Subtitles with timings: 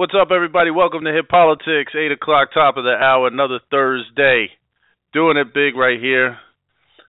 [0.00, 0.70] What's up, everybody?
[0.70, 4.46] Welcome to Hip Politics, 8 o'clock, top of the hour, another Thursday.
[5.12, 6.38] Doing it big right here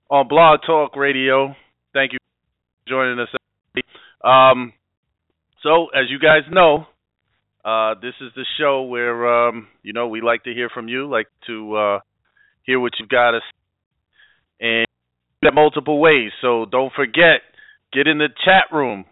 [0.10, 1.56] on Blog Talk Radio.
[1.94, 3.30] Thank you for joining us.
[4.22, 4.74] Um,
[5.64, 6.86] so, as you guys know,
[7.64, 11.10] uh, this is the show where, um, you know, we like to hear from you,
[11.10, 12.00] like to uh,
[12.64, 14.86] hear what you've got to say,
[15.44, 16.32] and multiple ways.
[16.42, 17.40] So don't forget,
[17.94, 19.06] get in the chat room,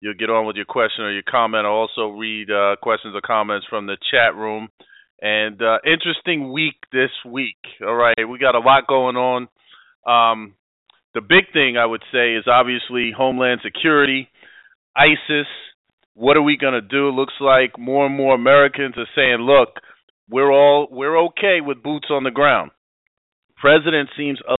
[0.02, 1.66] you'll get on with your question or your comment.
[1.66, 4.68] I'll also read uh, questions or comments from the chat room.
[5.22, 7.56] And uh, interesting week this week.
[7.82, 9.48] All right, we got a lot going on.
[10.06, 10.56] Um,
[11.14, 14.30] the big thing I would say is obviously Homeland Security,
[14.96, 15.48] ISIS.
[16.16, 17.10] What are we going to do?
[17.10, 19.80] It looks like more and more Americans are saying, "Look,
[20.30, 22.72] we're all we're okay with boots on the ground."
[23.58, 24.56] President seems a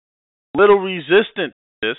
[0.56, 1.97] little resistant to this,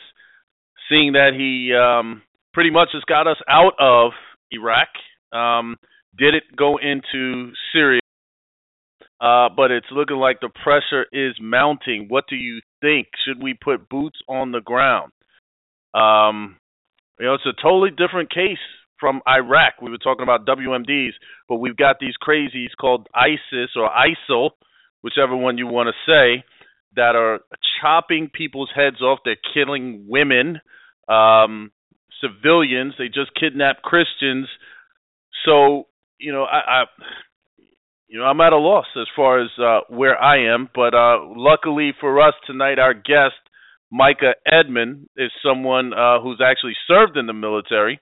[0.89, 2.21] seeing that he um,
[2.53, 4.11] pretty much has got us out of
[4.51, 4.87] Iraq.
[5.31, 5.75] Um,
[6.17, 8.01] did it go into Syria?
[9.21, 12.07] Uh, but it's looking like the pressure is mounting.
[12.09, 13.07] What do you think?
[13.25, 15.11] Should we put boots on the ground?
[15.93, 16.57] Um,
[17.19, 18.57] you know, it's a totally different case
[18.99, 19.81] from Iraq.
[19.81, 21.13] We were talking about WMDs,
[21.47, 24.51] but we've got these crazies called ISIS or ISIL,
[25.01, 26.43] whichever one you want to say,
[26.95, 27.39] that are
[27.81, 29.19] chopping people's heads off.
[29.23, 30.59] They're killing women,
[31.07, 31.71] um,
[32.21, 32.95] civilians.
[32.97, 34.47] They just kidnap Christians.
[35.45, 35.87] So,
[36.19, 36.83] you know, I, I
[38.07, 40.69] you know, I'm at a loss as far as uh, where I am.
[40.73, 43.35] But uh, luckily for us tonight, our guest,
[43.91, 47.99] Micah Edmond, is someone uh, who's actually served in the military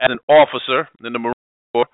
[0.00, 1.34] as an officer in the Marine
[1.72, 1.86] Corps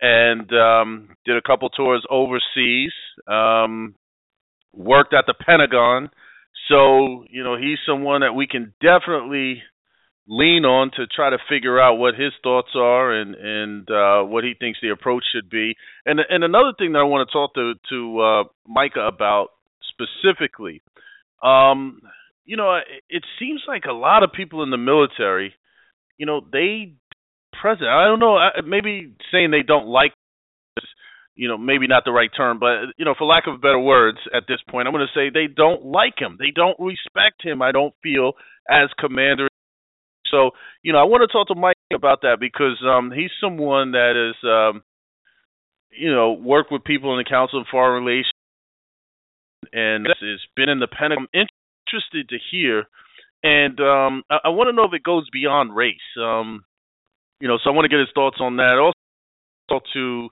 [0.00, 2.92] and um, did a couple tours overseas,
[3.26, 3.94] um,
[4.74, 6.10] worked at the Pentagon.
[6.68, 9.62] So, you know, he's someone that we can definitely
[10.30, 14.44] lean on to try to figure out what his thoughts are and and uh, what
[14.44, 15.74] he thinks the approach should be.
[16.06, 19.48] And and another thing that I want to talk to to uh, Micah about
[19.90, 20.82] specifically,
[21.42, 22.00] um,
[22.44, 25.52] you know, it, seems like a lot of people in the military,
[26.16, 26.94] you know, they
[27.60, 27.88] present.
[27.88, 30.12] I don't know, maybe saying they don't like.
[31.36, 34.18] You know, maybe not the right term, but you know, for lack of better words,
[34.36, 36.36] at this point, I'm going to say they don't like him.
[36.38, 37.62] They don't respect him.
[37.62, 38.32] I don't feel
[38.68, 39.48] as commander
[40.30, 40.50] so,
[40.82, 44.14] you know, I want to talk to Mike about that because um, he's someone that
[44.16, 44.82] is, um,
[45.90, 48.32] you know, worked with people in the Council of Foreign Relations
[49.72, 51.26] and has been in the Pentagon.
[51.34, 51.46] I'm
[51.84, 52.84] interested to hear,
[53.42, 55.96] and um, I, I want to know if it goes beyond race.
[56.18, 56.64] Um,
[57.40, 58.78] you know, so I want to get his thoughts on that.
[58.80, 58.94] Also,
[59.68, 60.28] talk to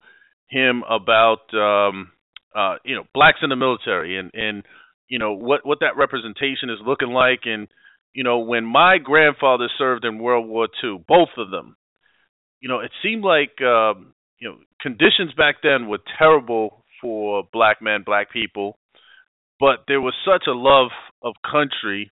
[0.49, 2.13] him about, um,
[2.55, 4.65] uh, you know, blacks in the military and and
[5.09, 7.69] you know what what that representation is looking like and
[8.15, 11.77] you know, when my grandfather served in World War II, both of them,
[12.61, 17.81] you know, it seemed like um, you know conditions back then were terrible for black
[17.81, 18.77] men, black people,
[19.61, 20.91] but there was such a love
[21.23, 22.11] of country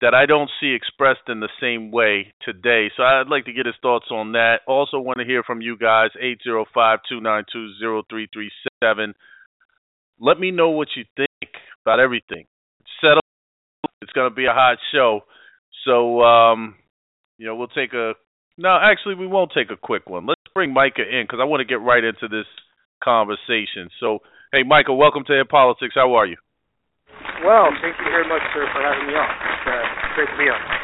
[0.00, 2.90] that I don't see expressed in the same way today.
[2.96, 4.60] So I'd like to get his thoughts on that.
[4.66, 6.10] Also want to hear from you guys,
[6.46, 9.14] 805-292-0337.
[10.20, 11.30] Let me know what you think
[11.84, 12.46] about everything.
[14.04, 15.24] It's going to be a hot show.
[15.84, 16.76] So, um,
[17.38, 18.12] you know, we'll take a
[18.56, 20.26] no, actually, we won't take a quick one.
[20.26, 22.46] Let's bring Micah in because I want to get right into this
[23.02, 23.90] conversation.
[23.98, 24.20] So,
[24.52, 25.94] hey, Micah, welcome to Air Politics.
[25.96, 26.36] How are you?
[27.44, 29.26] Well, thank you very much, sir, for having me on.
[29.26, 30.83] It's uh, great to be on.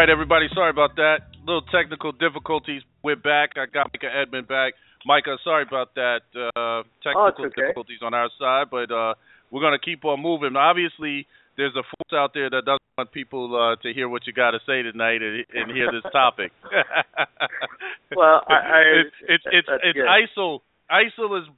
[0.00, 0.46] Right, everybody.
[0.54, 1.28] Sorry about that.
[1.46, 2.80] Little technical difficulties.
[3.04, 3.50] We're back.
[3.56, 4.72] I got Micah Edmond back.
[5.04, 6.24] Micah, sorry about that.
[6.32, 7.60] Uh, technical oh, okay.
[7.60, 9.12] difficulties on our side, but uh,
[9.50, 10.56] we're going to keep on moving.
[10.56, 11.26] Obviously,
[11.58, 14.52] there's a force out there that doesn't want people uh, to hear what you got
[14.52, 16.50] to say tonight and, and hear this topic.
[18.16, 20.60] well, I, I, it's it's it's, it's ISIL.
[20.90, 21.48] ISIL is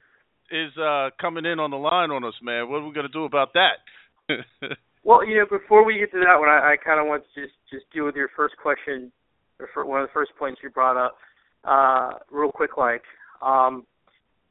[0.51, 2.67] is uh, coming in on the line on us, man.
[2.67, 3.79] What are we going to do about that?
[5.03, 7.41] Well, you know, before we get to that one, I, I kind of want to
[7.41, 9.11] just just deal with your first question,
[9.59, 11.17] or one of the first points you brought up,
[11.65, 13.03] uh, real quick, like,
[13.41, 13.85] um,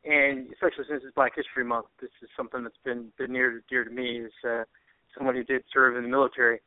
[0.05, 3.85] and especially since it's Black History Month, this is something that's been been near dear
[3.85, 4.21] to me.
[4.21, 4.65] Is uh,
[5.17, 6.61] someone who did serve in the military.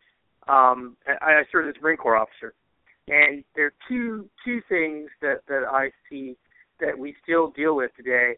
[0.48, 2.54] Um, I, I served as a Marine Corps officer,
[3.08, 6.38] and there are two two things that that I see
[6.80, 8.36] that we still deal with today,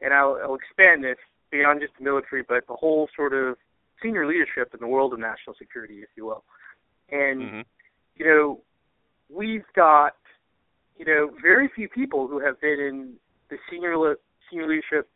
[0.00, 1.16] and I'll, I'll expand this
[1.50, 3.56] beyond just the military, but the whole sort of
[4.02, 6.44] senior leadership in the world of national security, if you will.
[7.10, 7.60] And mm-hmm.
[8.16, 8.60] you know,
[9.28, 10.14] we've got
[10.98, 13.14] you know very few people who have been in
[13.48, 14.16] the senior le-
[14.50, 15.08] senior leadership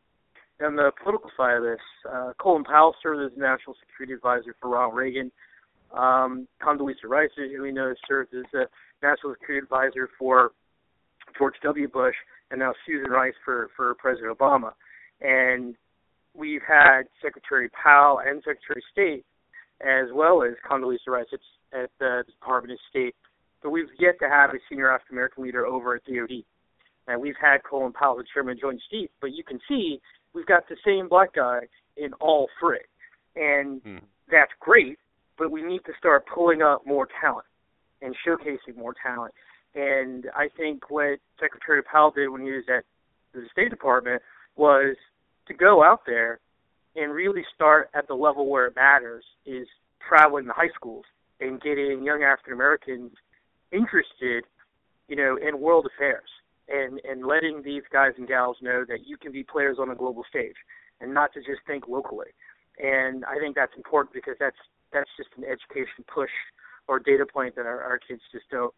[0.65, 1.81] on the political side of this.
[2.11, 5.31] Uh, Colin Powell served as national security advisor for Ronald Reagan.
[5.93, 8.67] Um, Condoleezza Rice, who we know, served as a
[9.03, 10.53] national security advisor for
[11.39, 11.89] George W.
[11.89, 12.17] Bush,
[12.51, 14.73] and now Susan Rice for for President Obama.
[15.21, 15.77] And
[16.35, 19.25] we've had Secretary Powell and Secretary of State,
[19.81, 23.15] as well as Condoleezza Rice at, the Department of State,
[23.63, 26.45] but we've yet to have a senior African American leader over at DoD.
[27.07, 30.01] And we've had Colin Powell, the chairman, Joint Chiefs, but you can see
[30.35, 31.61] we've got the same black guy
[31.97, 32.79] in all three,
[33.37, 33.99] and hmm.
[34.31, 34.99] that's great.
[35.37, 37.47] But we need to start pulling up more talent
[38.01, 39.35] and showcasing more talent.
[39.75, 42.85] And I think what Secretary Powell did when he was at
[43.33, 44.23] the State Department
[44.57, 44.97] was
[45.47, 46.41] to go out there
[46.97, 49.67] and really start at the level where it matters is
[50.07, 51.05] traveling to high schools
[51.41, 53.13] and getting young African Americans
[53.73, 54.45] interested,
[55.09, 56.29] you know, in world affairs
[56.69, 59.95] and and letting these guys and gals know that you can be players on a
[59.95, 60.57] global stage
[61.01, 62.33] and not to just think locally.
[62.79, 64.57] And I think that's important because that's
[64.93, 66.31] that's just an education push
[66.87, 68.73] or data point that our, our kids just don't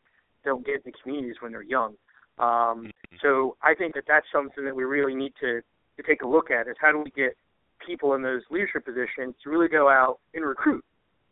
[0.45, 1.95] don't get in the communities when they're young.
[2.39, 2.47] Um,
[2.89, 3.17] mm-hmm.
[3.23, 5.63] so I think that that's something that we really need to
[5.97, 7.37] to take a look at is how do we get
[7.85, 10.85] people in those leadership positions to really go out and recruit.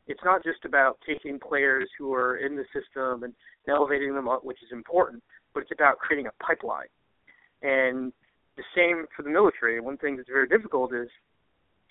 [0.06, 3.33] It's not just about taking players who are in the system and
[3.68, 5.23] elevating them up, which is important,
[5.54, 6.88] but it's about creating a pipeline.
[7.62, 8.12] And
[8.56, 9.80] the same for the military.
[9.80, 11.09] One thing that's very difficult is,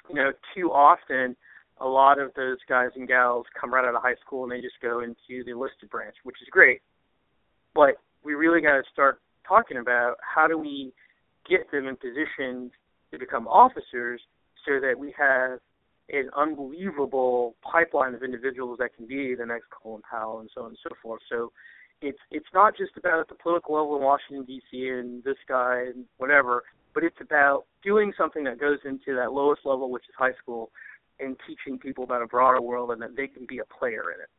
[0.10, 1.36] you know, too often
[1.82, 4.62] a lot of those guys and gals come right out of high school and they
[4.62, 6.82] just go into the enlisted branch, which is great.
[7.74, 10.94] But we really got to start talking about how do we
[11.50, 12.72] get them in positions
[13.12, 14.22] to become officers
[14.66, 15.60] so that we have
[16.10, 20.68] an unbelievable pipeline of individuals that can be the next Colin Powell and so on
[20.70, 21.22] and so forth.
[21.30, 21.52] So
[22.02, 24.90] it's it's not just about at the political level in Washington D.C.
[24.90, 29.62] and this guy and whatever, but it's about doing something that goes into that lowest
[29.66, 30.72] level, which is high school,
[31.20, 34.22] and teaching people about a broader world and that they can be a player in
[34.22, 34.30] it.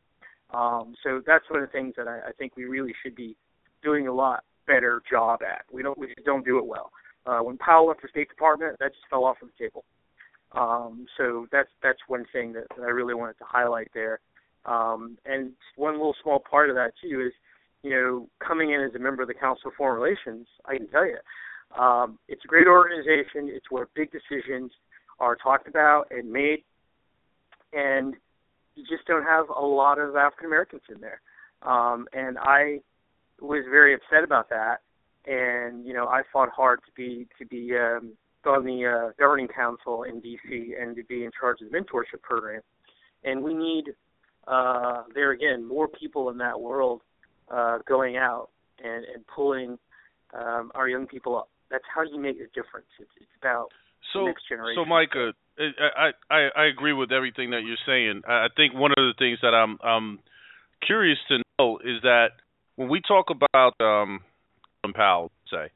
[0.52, 3.36] Um, so that's one of the things that I, I think we really should be
[3.82, 5.64] doing a lot better job at.
[5.72, 6.90] We don't we just don't do it well.
[7.26, 9.84] Uh, when Powell left the State Department, that just fell off of the table.
[10.52, 14.20] Um, so that's that's one thing that, that I really wanted to highlight there.
[14.66, 17.32] Um, and one little small part of that too is,
[17.82, 20.88] you know, coming in as a member of the Council of Foreign Relations, I can
[20.88, 21.18] tell you,
[21.78, 23.48] um, it's a great organization.
[23.48, 24.70] It's where big decisions
[25.18, 26.62] are talked about and made,
[27.72, 28.14] and
[28.74, 31.20] you just don't have a lot of African Americans in there.
[31.62, 32.80] Um, and I
[33.40, 34.78] was very upset about that.
[35.26, 38.12] And you know, I fought hard to be to be um,
[38.46, 42.22] on the uh, governing council in DC and to be in charge of the mentorship
[42.22, 42.60] program.
[43.24, 43.84] And we need
[44.46, 47.00] uh, there again more people in that world
[47.50, 48.50] uh, going out
[48.82, 49.78] and, and pulling
[50.34, 51.48] um, our young people up.
[51.70, 52.86] That's how you make a difference.
[53.00, 53.68] It's, it's about
[54.12, 54.26] so.
[54.76, 58.22] So, Micah, I, I I agree with everything that you're saying.
[58.28, 60.18] I think one of the things that I'm I'm
[60.86, 62.28] curious to know is that
[62.76, 64.20] when we talk about um,
[64.94, 65.70] Powell, say,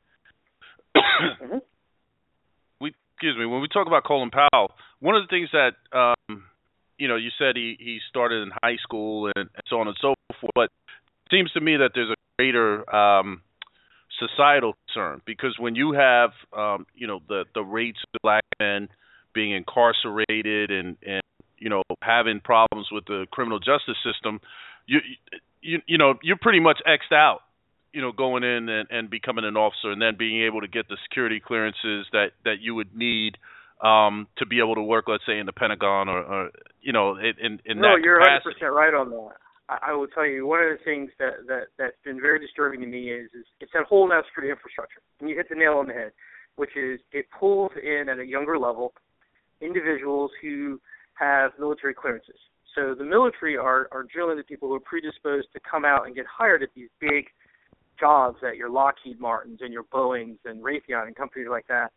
[0.96, 1.58] mm-hmm.
[2.80, 6.44] we excuse me, when we talk about Colin Powell, one of the things that um,
[6.98, 9.96] you know, you said he he started in high school and, and so on and
[10.00, 13.42] so forth, but it seems to me that there's a greater um,
[14.18, 18.88] societal concern because when you have um, you know the the rates of black men
[19.34, 21.22] being incarcerated and and
[21.58, 24.40] you know having problems with the criminal justice system,
[24.86, 24.98] you
[25.60, 27.40] you you know you're pretty much xed out.
[27.92, 30.88] You know, going in and, and becoming an officer, and then being able to get
[30.88, 33.38] the security clearances that that you would need
[33.80, 36.50] um, to be able to work, let's say, in the Pentagon or, or
[36.82, 39.36] you know, in in that no, that you're 100% right on that.
[39.68, 42.80] I, I will tell you one of the things that that that's been very disturbing
[42.80, 45.74] to me is is it's that whole now security infrastructure, and you hit the nail
[45.74, 46.12] on the head,
[46.56, 48.92] which is it pulls in at a younger level
[49.60, 50.80] individuals who
[51.14, 52.38] have military clearances.
[52.78, 56.14] So the military are are generally the people who are predisposed to come out and
[56.14, 57.24] get hired at these big
[57.98, 61.90] jobs at your Lockheed Martins and your Boeings and Raytheon and companies like that.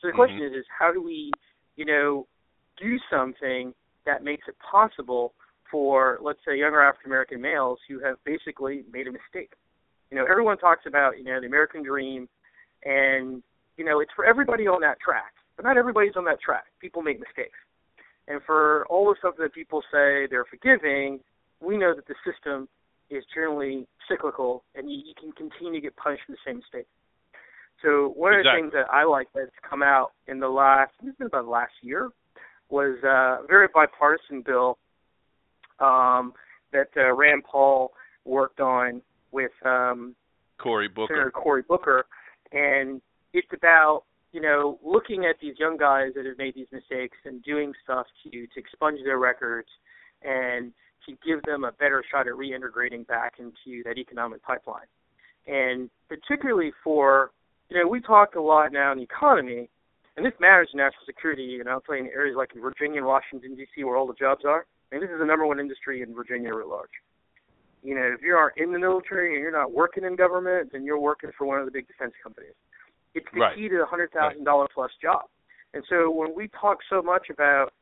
[0.00, 0.54] So the question Mm-hmm.
[0.54, 1.30] is, is how do we,
[1.76, 2.26] you know,
[2.80, 3.72] do something
[4.06, 5.34] that makes it possible
[5.70, 9.52] for, let's say, younger African American males who have basically made a mistake.
[10.10, 12.28] You know, everyone talks about, you know, the American dream,
[12.84, 13.42] and
[13.76, 16.64] you know, it's for everybody on that track, but not everybody's on that track.
[16.80, 17.58] People make mistakes,
[18.28, 21.20] and for all the stuff that people say they're forgiving,
[21.60, 22.68] we know that the system
[23.10, 26.86] is generally cyclical, and you, you can continue to get punished for the same mistake.
[27.82, 31.16] So one of the things that I like that's come out in the last, it's
[31.16, 32.10] been about last year,
[32.68, 34.78] was a very bipartisan bill
[35.80, 36.34] um,
[36.72, 37.92] that uh, Rand Paul
[38.24, 39.00] worked on
[39.32, 40.14] with um,
[40.58, 41.14] Cory Booker.
[41.14, 42.04] Senator Cory Booker,
[42.52, 43.00] and
[43.32, 47.42] it's about you know looking at these young guys that have made these mistakes and
[47.42, 49.68] doing stuff to to expunge their records
[50.22, 50.72] and
[51.06, 54.86] to give them a better shot at reintegrating back into that economic pipeline.
[55.46, 57.30] And particularly for
[57.68, 59.68] you know we talk a lot now in the economy,
[60.16, 61.58] and this matters in national security.
[61.60, 63.84] And I'll in areas like in Virginia and Washington D.C.
[63.84, 64.66] where all the jobs are.
[64.90, 66.90] I mean, this is the number one industry in Virginia at large
[67.82, 70.84] you know, if you aren't in the military and you're not working in government, then
[70.84, 72.54] you're working for one of the big defense companies.
[73.18, 73.56] It's the Right.
[73.56, 75.26] key to the hundred thousand dollar plus job.
[75.74, 77.72] And so when we talk so much about,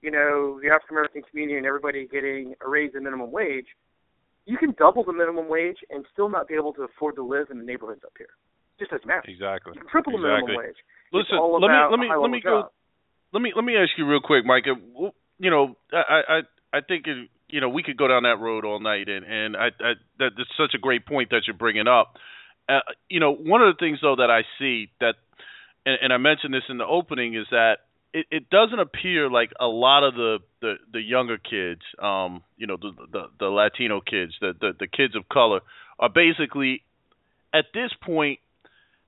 [0.00, 3.66] you know, the African American community and everybody getting a raise in minimum wage,
[4.46, 7.50] you can double the minimum wage and still not be able to afford to live
[7.50, 8.28] in the neighborhoods up here.
[8.76, 9.28] It just doesn't matter.
[9.28, 9.72] Exactly.
[9.74, 10.52] You can triple the Exactly.
[10.52, 10.76] minimum wage.
[11.12, 12.62] Listen, let me let me let me go.
[12.62, 12.70] job.
[13.32, 14.64] Let me let me ask you real quick, Mike.
[14.66, 16.40] You know, I I
[16.72, 19.56] I think it, you know we could go down that road all night, and and
[19.56, 22.16] I, I that that's such a great point that you're bringing up.
[22.68, 25.14] Uh, you know, one of the things though that I see that,
[25.84, 27.78] and, and I mentioned this in the opening, is that
[28.14, 32.66] it, it doesn't appear like a lot of the the, the younger kids, um, you
[32.66, 35.60] know, the, the the Latino kids, the, the the kids of color,
[35.98, 36.82] are basically
[37.52, 38.38] at this point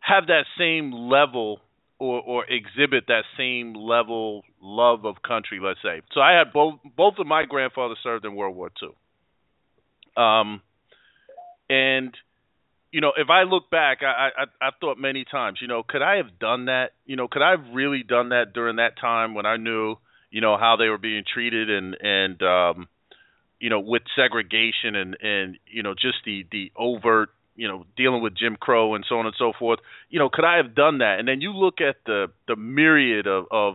[0.01, 1.61] have that same level
[1.99, 6.03] or or exhibit that same level love of country, let's say.
[6.13, 8.91] So I had both both of my grandfathers served in World War II.
[10.17, 10.61] Um
[11.69, 12.15] and
[12.93, 16.03] you know, if I look back, I, I I've thought many times, you know, could
[16.03, 16.93] I have done that?
[17.05, 19.97] You know, could I have really done that during that time when I knew,
[20.31, 22.89] you know, how they were being treated and and um
[23.59, 28.23] you know, with segregation and and you know, just the the overt you know dealing
[28.23, 29.81] with Jim Crow and so on and so forth.
[30.11, 31.19] You know, could I have done that?
[31.19, 33.75] And then you look at the the myriad of of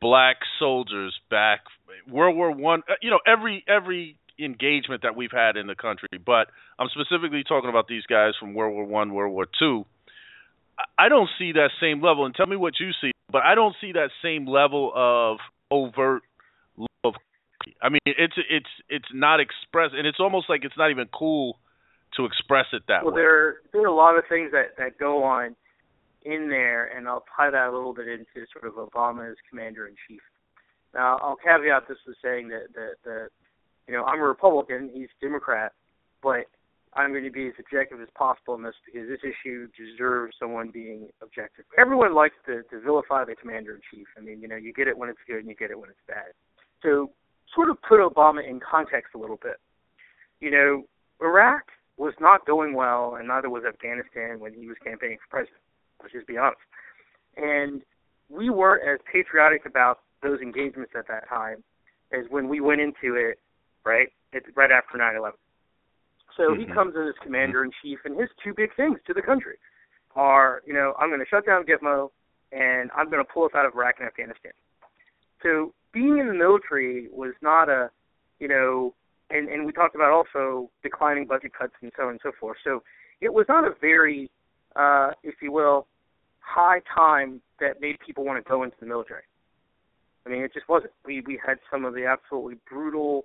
[0.00, 1.60] black soldiers back
[2.08, 2.82] World War One.
[2.88, 7.44] uh, You know, every every engagement that we've had in the country, but I'm specifically
[7.46, 9.86] talking about these guys from World War One, World War Two.
[10.98, 13.12] I- don't see that same level, and tell me what you see.
[13.30, 15.38] But I don't see that same level of
[15.70, 16.22] overt
[16.76, 17.14] love.
[17.82, 21.58] I mean, it's it's it's not expressed, and it's almost like it's not even cool
[22.16, 23.22] to express it that well, way.
[23.22, 25.54] Well, there there are a lot of things that that go on
[26.22, 29.86] in there, and I'll tie that a little bit into sort of Obama as commander
[29.86, 30.20] in chief.
[30.94, 33.28] Now, I'll caveat this with saying that that that
[33.90, 35.72] you know I'm a Republican, he's a Democrat,
[36.22, 36.46] but
[36.94, 40.70] I'm going to be as objective as possible in this because this issue deserves someone
[40.70, 41.64] being objective.
[41.78, 44.06] Everyone likes to, to vilify the commander in chief.
[44.16, 45.90] I mean, you know, you get it when it's good and you get it when
[45.90, 46.34] it's bad.
[46.82, 47.10] So,
[47.54, 49.56] sort of put Obama in context a little bit.
[50.40, 50.84] You know,
[51.20, 51.62] Iraq
[51.96, 55.62] was not going well, and neither was Afghanistan when he was campaigning for president.
[56.00, 56.60] Let's just be honest.
[57.36, 57.82] And
[58.28, 61.62] we weren't as patriotic about those engagements at that time
[62.12, 63.38] as when we went into it,
[63.84, 64.08] right?
[64.32, 65.32] It's right after 9/11.
[66.36, 66.60] So mm-hmm.
[66.60, 69.56] he comes in as commander in chief, and his two big things to the country
[70.16, 72.10] are, you know, I'm going to shut down Gitmo,
[72.52, 74.52] and I'm going to pull us out of Iraq and Afghanistan.
[75.42, 77.90] So being in the military was not a,
[78.38, 78.94] you know,
[79.30, 82.58] and and we talked about also declining budget cuts and so on and so forth.
[82.64, 82.82] So
[83.20, 84.30] it was not a very,
[84.76, 85.86] uh, if you will,
[86.40, 89.22] high time that made people want to go into the military.
[90.26, 90.92] I mean, it just wasn't.
[91.04, 93.24] We we had some of the absolutely brutal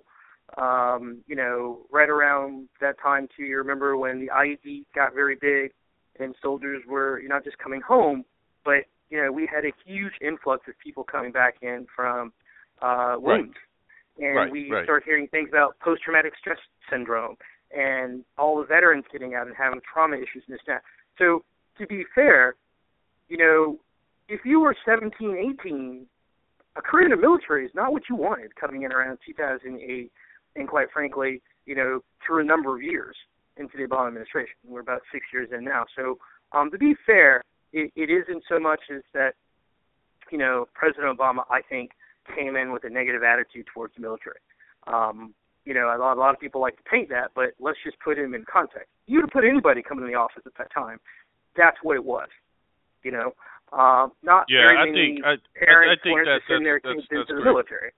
[0.56, 5.36] um, you know, right around that time too, you remember when the IED got very
[5.40, 5.72] big
[6.18, 8.24] and soldiers were you know, not just coming home,
[8.64, 12.32] but you know, we had a huge influx of people coming back in from
[12.82, 13.54] uh wounds.
[14.18, 14.26] Right.
[14.26, 14.84] And right, we right.
[14.84, 16.58] started hearing things about post traumatic stress
[16.90, 17.36] syndrome
[17.76, 20.82] and all the veterans getting out and having trauma issues and this and that.
[21.18, 21.44] So
[21.78, 22.54] to be fair,
[23.28, 23.78] you know,
[24.28, 26.06] if you were 17, 18,
[26.76, 30.10] a career in the military is not what you wanted coming in around 2008
[30.56, 33.16] and quite frankly, you know, through a number of years
[33.56, 34.54] into the Obama administration.
[34.66, 35.86] We're about six years in now.
[35.96, 36.18] So,
[36.52, 39.34] um, to be fair, it, it isn't so much as that,
[40.30, 41.92] you know, President Obama, I think,
[42.34, 44.40] came in with a negative attitude towards the military.
[44.86, 45.34] Um,
[45.64, 47.98] you know, a lot, a lot of people like to paint that, but let's just
[48.00, 48.88] put him in context.
[49.06, 51.00] You would put anybody coming in the office at that time.
[51.56, 52.28] That's what it was.
[53.02, 53.34] You know,
[53.72, 56.80] uh, not yeah, very I many think, I, parents I think wanted that, send their
[56.82, 57.52] that's, kids that's, into the great.
[57.52, 57.90] military.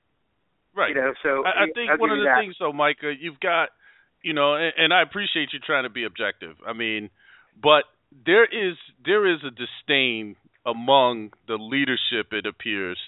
[0.74, 0.90] Right.
[0.90, 2.40] You know, so I, I think I'll one of the that.
[2.40, 3.70] things, though, Micah, you've got,
[4.22, 6.56] you know, and, and I appreciate you trying to be objective.
[6.66, 7.10] I mean,
[7.60, 7.84] but
[8.24, 12.98] there is there is a disdain among the leadership, it appears,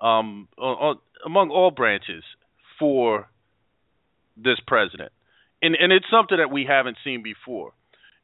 [0.00, 2.24] um, on, among all branches
[2.78, 3.28] for
[4.36, 5.12] this president,
[5.60, 7.72] and and it's something that we haven't seen before.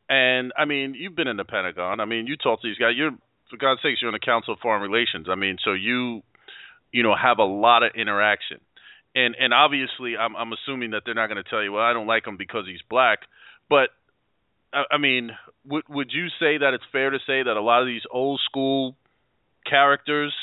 [0.08, 2.00] And I mean, you've been in the Pentagon.
[2.00, 2.92] I mean, you talk to these guys.
[2.96, 3.10] You're
[3.50, 5.26] for God's sakes, you're in the Council of Foreign Relations.
[5.30, 6.22] I mean, so you,
[6.92, 8.60] you know, have a lot of interaction
[9.16, 11.92] and and obviously I'm I'm assuming that they're not going to tell you, well, I
[11.92, 13.20] don't like him because he's black,
[13.68, 13.88] but
[14.72, 15.30] I, I mean,
[15.64, 18.40] would would you say that it's fair to say that a lot of these old
[18.44, 18.94] school
[19.68, 20.34] characters,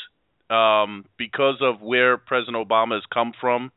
[0.50, 3.72] um, because of where President Obama has come from,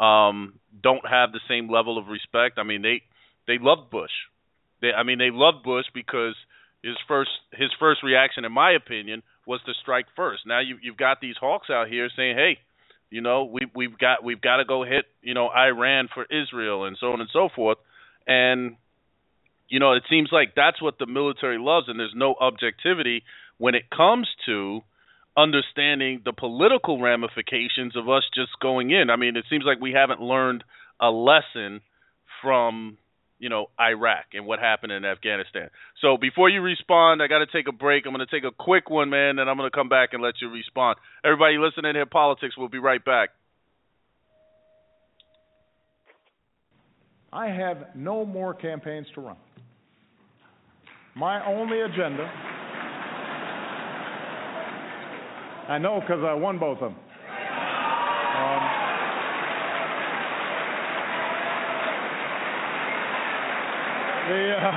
[0.00, 2.58] um, don't have the same level of respect?
[2.58, 3.02] I mean, they
[3.48, 4.12] they loved Bush.
[4.80, 6.36] They I mean, they loved Bush because
[6.84, 10.46] his first his first reaction, in my opinion, was to strike first.
[10.46, 12.60] Now you you've got these hawks out here saying, hey
[13.10, 16.84] you know, we we've got we've got to go hit, you know, Iran for Israel
[16.84, 17.78] and so on and so forth.
[18.26, 18.76] And
[19.68, 23.24] you know, it seems like that's what the military loves and there's no objectivity
[23.58, 24.80] when it comes to
[25.36, 29.10] understanding the political ramifications of us just going in.
[29.10, 30.64] I mean, it seems like we haven't learned
[31.00, 31.80] a lesson
[32.42, 32.96] from
[33.38, 35.68] you know, Iraq and what happened in Afghanistan.
[36.00, 38.06] So before you respond, I got to take a break.
[38.06, 40.22] I'm going to take a quick one, man, and I'm going to come back and
[40.22, 40.96] let you respond.
[41.24, 42.54] Everybody listening here, politics.
[42.56, 43.30] We'll be right back.
[47.32, 49.36] I have no more campaigns to run.
[51.14, 52.24] My only agenda,
[55.68, 56.98] I know because I won both of them.
[58.36, 58.65] Um,
[64.26, 64.74] The, uh,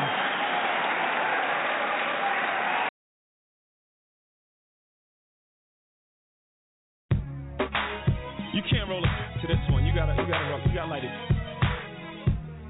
[8.54, 9.10] you can't roll it
[9.42, 9.90] to this one.
[9.90, 11.10] You gotta, you gotta, roll, you gotta light it.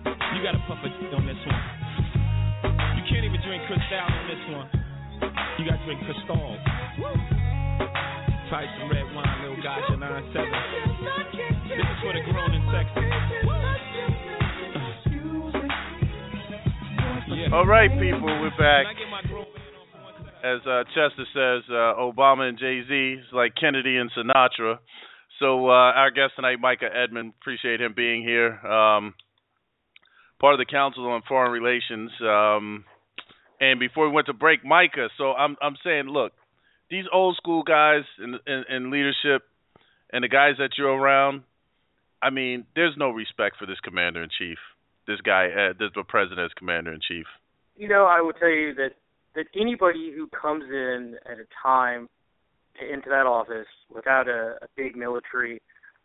[0.07, 1.59] You gotta puff it on this one.
[2.95, 4.71] You can't even drink Cristal on this one.
[5.59, 6.55] You gotta drink Cristal.
[8.47, 10.31] Try some red wine, little gotcha, 9-7.
[11.67, 13.48] This is for the grown and sexy.
[17.51, 18.85] All right, people, we're back.
[20.43, 24.77] As uh, Chester says, uh, Obama and Jay Z is like Kennedy and Sinatra.
[25.39, 28.53] So uh, our guest tonight, Micah Edmond, appreciate him being here.
[28.53, 29.15] Um,
[30.39, 32.12] part of the Council on Foreign Relations.
[32.21, 32.85] Um,
[33.59, 35.09] and before we went to break, Micah.
[35.17, 36.33] So I'm I'm saying, look,
[36.91, 39.41] these old school guys in, in, in leadership
[40.13, 41.41] and the guys that you're around,
[42.21, 44.59] I mean, there's no respect for this commander in chief.
[45.07, 47.25] This guy, uh, this the president as commander in chief.
[47.79, 48.91] You know, I would tell you that
[49.35, 52.09] that anybody who comes in at a time
[52.81, 55.61] into that office without a, a big military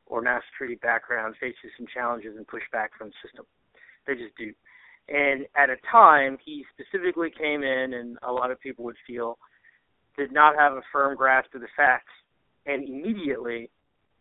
[0.06, 3.44] or national security background faces some challenges and pushback from the system.
[4.06, 4.52] They just do.
[5.08, 9.37] And at a time, he specifically came in, and a lot of people would feel
[10.16, 12.12] did not have a firm grasp of the facts,
[12.66, 13.68] and immediately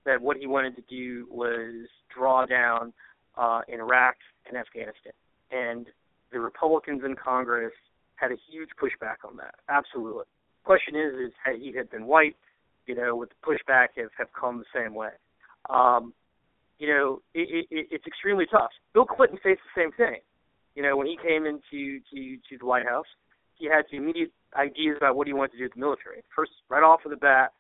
[0.05, 2.93] that what he wanted to do was draw down
[3.37, 4.15] uh, in Iraq
[4.47, 5.13] and Afghanistan.
[5.51, 5.85] And
[6.34, 7.74] the Republicans in Congress
[8.15, 9.56] had a huge pushback on that.
[9.69, 10.26] Absolutely.
[10.63, 12.36] Question is, is had he had been white,
[12.86, 15.10] you know, would the pushback have, have come the same way?
[15.69, 16.13] Um,
[16.80, 18.72] you know, it, it, it's extremely tough.
[18.93, 20.19] Bill Clinton faced the same thing.
[20.76, 23.06] You know, when he came into to to the White House,
[23.56, 26.24] he had some immediate ideas about what he wanted to do with the military.
[26.36, 27.54] First, right off of the bat,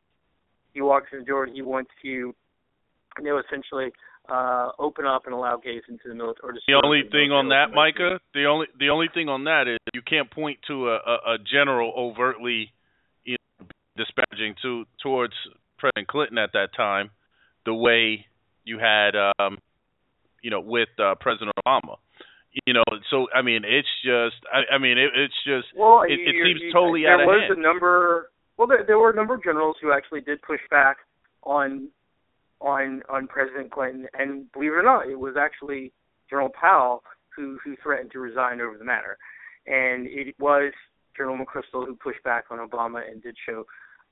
[0.73, 2.33] he walks in the door and he wants to, you
[3.19, 3.91] know, essentially
[4.29, 6.59] uh, open up and allow gays into the military.
[6.67, 10.01] The only thing on that, Micah, the only the only thing on that is you
[10.01, 12.71] can't point to a, a, a general overtly
[13.25, 15.33] you know, disparaging to towards
[15.77, 17.11] President Clinton at that time,
[17.65, 18.25] the way
[18.63, 19.57] you had, um,
[20.41, 21.97] you know, with uh, President Obama.
[22.67, 26.13] You know, so I mean, it's just, I, I mean, it, it's just, well, it,
[26.13, 27.29] it seems you, totally out of hand.
[27.29, 28.29] There was a number.
[28.57, 30.97] Well, there, there were a number of generals who actually did push back
[31.41, 31.89] on
[32.61, 35.91] on on President Clinton, and believe it or not, it was actually
[36.29, 37.03] General Powell
[37.35, 39.17] who who threatened to resign over the matter,
[39.67, 40.73] and it was
[41.15, 43.65] General McChrystal who pushed back on Obama and did show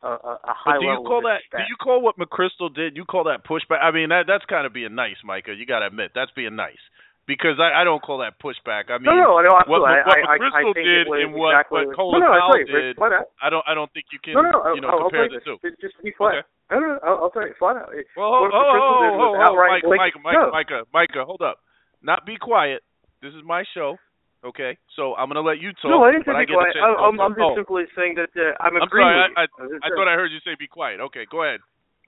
[0.03, 1.41] a, a, high do you level call of that?
[1.45, 1.61] respect.
[1.61, 2.97] Do you call what McChrystal did?
[2.97, 3.83] You call that pushback?
[3.83, 5.53] I mean, that that's kind of being nice, Micah.
[5.53, 6.81] You got to admit that's being nice
[7.31, 8.91] because I, I don't call that pushback.
[8.91, 10.03] I mean, no, no, no, what, absolutely.
[10.03, 12.67] what I, I, I did and what, exactly what what- Colin no, no, I'll Powell
[12.67, 12.99] did.
[13.39, 15.31] I don't I don't think you can No, no, no, you know I'll, I'll compare
[15.31, 15.55] the two.
[15.79, 16.43] Just be flat.
[16.43, 16.75] Okay.
[16.75, 17.95] No, no, no, I'll, I'll tell you flat out.
[18.19, 20.51] Well, what hold, hold, McChrystal hold, did was hold, hold, outright Micah, Micah, Micah, no.
[20.51, 21.57] Micah, Micah, hold up.
[22.03, 22.83] Not be quiet.
[23.23, 23.95] This is my show.
[24.43, 25.93] Okay, so I'm gonna let you talk.
[25.93, 26.75] No, I didn't say be quiet.
[26.75, 27.31] I, I'm, talk.
[27.31, 29.31] I'm just oh, simply saying that uh, I'm I'm agreeing sorry.
[29.31, 29.87] with I, I.
[29.87, 30.99] I thought I heard you say be quiet.
[30.99, 31.61] Okay, go ahead.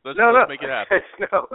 [0.04, 0.52] Let's, no, let's no.
[0.52, 1.00] make it happen.
[1.32, 1.48] no,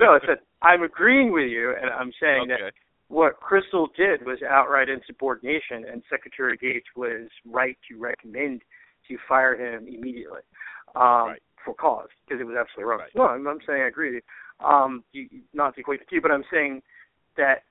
[0.00, 0.08] no.
[0.16, 2.72] I said I'm agreeing with you, and I'm saying okay.
[2.72, 2.72] that
[3.08, 8.62] what Crystal did was outright insubordination, and Secretary Gates was right to recommend
[9.08, 10.40] to fire him immediately
[10.96, 11.42] um, Right.
[11.64, 13.00] for cause because it was absolutely wrong.
[13.00, 13.14] Right.
[13.14, 14.66] No, I'm, I'm saying I agree with you.
[14.66, 16.82] Um, you, not to equate the two, but I'm saying
[17.36, 17.62] that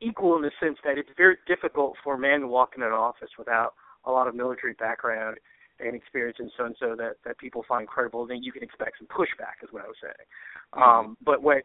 [0.00, 2.92] equal in the sense that it's very difficult for a man to walk into an
[2.92, 5.38] office without a lot of military background
[5.78, 8.98] and experience and so and so that that people find credible, then you can expect
[8.98, 10.26] some pushback, is what I was saying.
[10.72, 11.62] Um, but what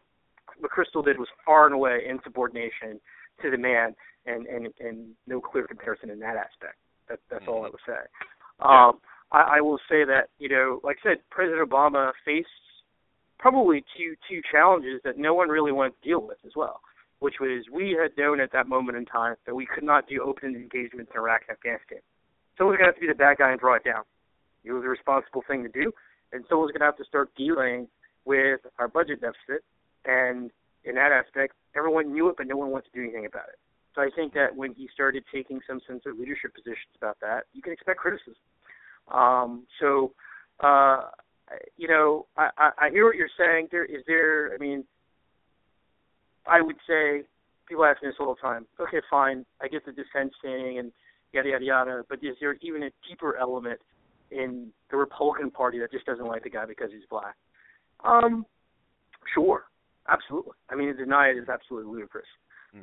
[0.62, 3.00] McChrystal did was far and away insubordination
[3.42, 3.94] to the man,
[4.26, 6.76] and and and no clear comparison in that aspect.
[7.08, 8.08] That that's all I was saying.
[8.60, 9.00] Um,
[9.32, 12.48] I, I will say that you know, like I said, President Obama faced
[13.38, 16.80] probably two two challenges that no one really wanted to deal with as well,
[17.18, 20.22] which was we had known at that moment in time that we could not do
[20.22, 21.98] open engagements in Iraq and Afghanistan.
[22.56, 24.04] Someone's gonna have to be the bad guy and draw it down.
[24.64, 25.92] It was a responsible thing to do,
[26.32, 27.88] and someone's gonna have to start dealing
[28.24, 29.64] with our budget deficit.
[30.04, 30.50] And
[30.84, 33.58] in that aspect, everyone knew it, but no one wanted to do anything about it.
[33.94, 37.44] So I think that when he started taking some sense of leadership positions about that,
[37.52, 38.34] you can expect criticism.
[39.12, 40.12] Um, so,
[40.60, 41.08] uh,
[41.76, 43.68] you know, I, I, I hear what you're saying.
[43.70, 44.54] There is there.
[44.54, 44.84] I mean,
[46.46, 47.22] I would say
[47.68, 48.66] people ask me this all the time.
[48.80, 50.92] Okay, fine, I get the defense thing and
[51.32, 53.80] yada yada yada, but is there even a deeper element
[54.30, 57.34] in the Republican Party that just doesn't like the guy because he's black?
[58.04, 58.44] Um,
[59.34, 59.64] sure,
[60.08, 60.52] absolutely.
[60.70, 62.26] I mean, to deny it is absolutely ludicrous.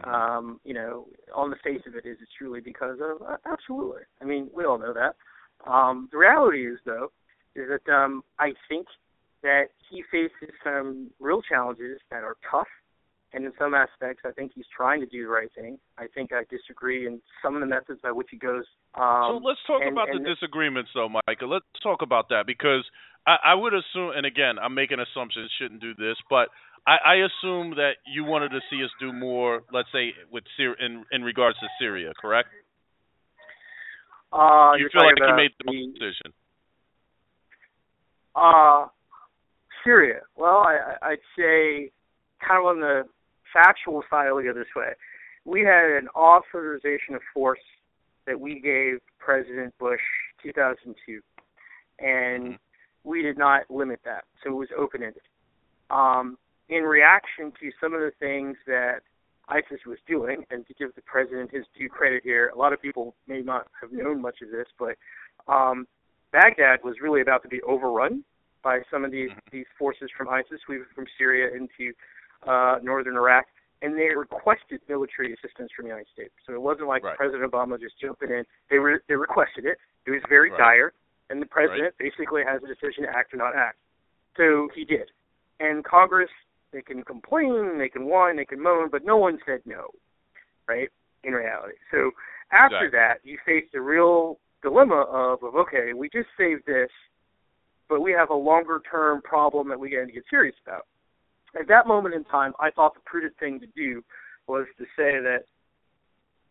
[0.04, 3.24] Um, you know, on the face of it, is it truly because of?
[3.28, 4.04] Uh, absolutely.
[4.22, 5.16] I mean, we all know that.
[5.70, 7.12] Um, the reality is, though,
[7.56, 8.86] is that um, I think
[9.42, 12.68] that he faces some real challenges that are tough,
[13.34, 15.80] and in some aspects, I think he's trying to do the right thing.
[15.98, 18.66] I think I disagree in some of the methods by which he goes.
[18.94, 21.50] Um, so let's talk and- about and- the disagreements, though, Michael.
[21.50, 22.86] Let's talk about that because
[23.26, 26.50] I, I would assume, and again, I'm making assumptions, shouldn't do this, but
[26.90, 30.76] I, I assume that you wanted to see us do more, let's say, with Syria,
[30.80, 32.50] in in regards to Syria, correct?
[34.34, 36.34] Uh, you feel like you made the, the decision.
[38.36, 38.88] Uh,
[39.84, 40.22] Syria.
[40.36, 41.92] Well, I, I'd say
[42.46, 43.04] kind of on the
[43.54, 44.94] factual side, I'll go this way.
[45.46, 47.60] We had an authorization of force
[48.26, 50.02] that we gave President Bush
[50.44, 51.22] 2002,
[52.00, 52.58] and
[53.04, 55.22] we did not limit that, so it was open-ended.
[55.90, 56.38] Um,
[56.70, 59.02] in reaction to some of the things that
[59.48, 62.82] ISIS was doing, and to give the president his due credit here, a lot of
[62.82, 64.96] people may not have known much of this, but
[65.52, 65.88] um,
[66.32, 68.24] Baghdad was really about to be overrun
[68.62, 71.94] by some of these these forces from ISIS, we from Syria into
[72.48, 73.46] uh, northern Iraq,
[73.82, 76.34] and they requested military assistance from the United States.
[76.46, 77.18] So it wasn't like Right.
[77.18, 78.44] President Obama just jumping in.
[78.70, 79.78] They re- they requested it.
[80.06, 80.60] It was very Right.
[80.60, 80.94] dire,
[81.30, 83.78] and the president basically has a decision to act or not act.
[84.38, 85.10] So he did.
[85.60, 86.30] And Congress,
[86.72, 89.88] they can complain, they can whine, they can moan, but no one said no,
[90.68, 90.90] right?
[91.24, 91.76] In reality.
[91.92, 92.12] So
[92.52, 93.00] after Exactly.
[93.00, 96.90] that, you face the real dilemma of, of okay, we just saved this,
[97.88, 100.86] but we have a longer term problem that we got to get serious about.
[101.60, 104.04] At that moment in time, I thought the prudent thing to do
[104.48, 105.46] was to say that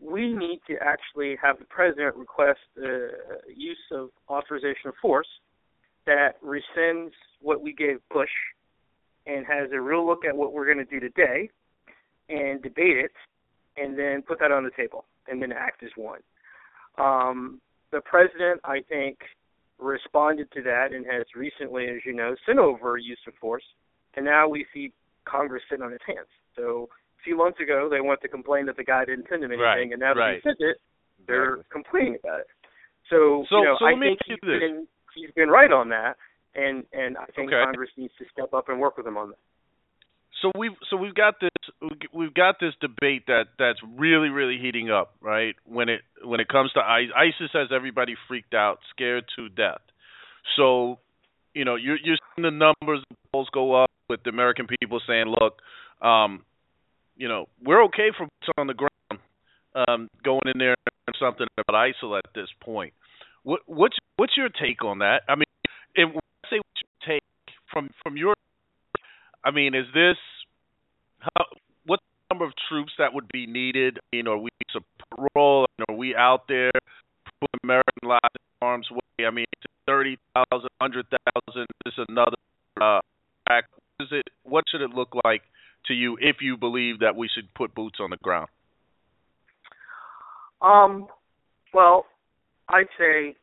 [0.00, 3.10] we need to actually have the president request the
[3.54, 5.28] use of authorization of force
[6.06, 8.30] that rescinds what we gave Bush
[9.28, 11.50] and has a real look at what we're going to do today
[12.28, 13.12] and debate it
[13.76, 16.20] and then put that on the table and then act as one.
[16.96, 17.60] Um,
[17.92, 19.18] the president, I think,
[19.78, 23.62] responded to that and has recently, as you know, sent over use of force.
[24.16, 24.92] And now we see
[25.24, 26.26] Congress sitting on its hands.
[26.56, 26.88] So
[27.20, 29.62] a few months ago, they wanted to complain that the guy didn't send them anything,
[29.64, 30.34] Right, and now that right.
[30.42, 30.78] he sent it,
[31.26, 31.70] they're Exactly.
[31.70, 32.46] complaining about it.
[33.10, 36.16] So, So- you know, so I think he's been he's been right on that,
[36.54, 37.62] and and I think Okay.
[37.64, 39.38] Congress needs to step up and work with them on that.
[40.42, 41.50] so we've so we've got this
[42.12, 46.48] we've got this debate that that's really really heating up right when it when it
[46.48, 47.12] comes to ISIS.
[47.16, 49.80] ISIS has everybody freaked out, scared to death.
[50.56, 50.98] So
[51.54, 55.00] you know you're you're seeing the numbers the polls go up with the American people
[55.06, 55.60] saying, look,
[56.06, 56.44] um,
[57.16, 59.20] you know we're okay for boots on the ground
[59.74, 62.92] um, going in there and something about ISIL at this point.
[63.42, 65.22] What what's what's your take on that?
[65.28, 65.44] I mean,
[65.94, 67.22] if, when I say what's take
[67.70, 68.34] from from your
[69.44, 70.16] I mean, is this
[71.20, 71.46] how?
[71.86, 73.98] What number of troops that would be needed?
[73.98, 75.66] I mean, are we support role?
[75.88, 76.72] Are we out there
[77.40, 79.26] putting American lives in harm's way?
[79.26, 79.46] I mean,
[79.86, 81.62] thirty thousand, hundred thousand.
[81.62, 82.36] Is this another
[82.80, 83.00] uh,
[83.48, 83.68] act?
[84.00, 84.28] Is it?
[84.42, 85.42] What should it look like
[85.86, 88.48] to you if you believe that we should put boots on the ground?
[90.60, 91.06] Um,
[91.72, 92.06] well,
[92.68, 93.36] I'd say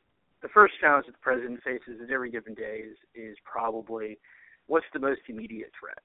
[0.46, 4.20] the first challenge that the president faces at every given day is is probably
[4.68, 5.98] what's the most immediate threat.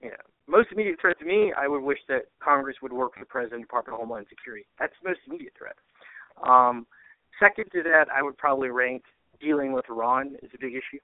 [0.00, 3.26] You know, most immediate threat to me, I would wish that Congress would work with
[3.26, 4.64] the president, Department of Homeland Security.
[4.78, 5.74] That's the most immediate threat.
[6.48, 6.86] Um,
[7.40, 9.02] second to that, I would probably rank
[9.40, 11.02] dealing with Iran as a big issue.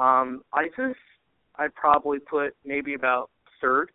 [0.00, 0.96] Um, ISIS,
[1.56, 3.28] I'd probably put maybe about
[3.60, 3.90] third.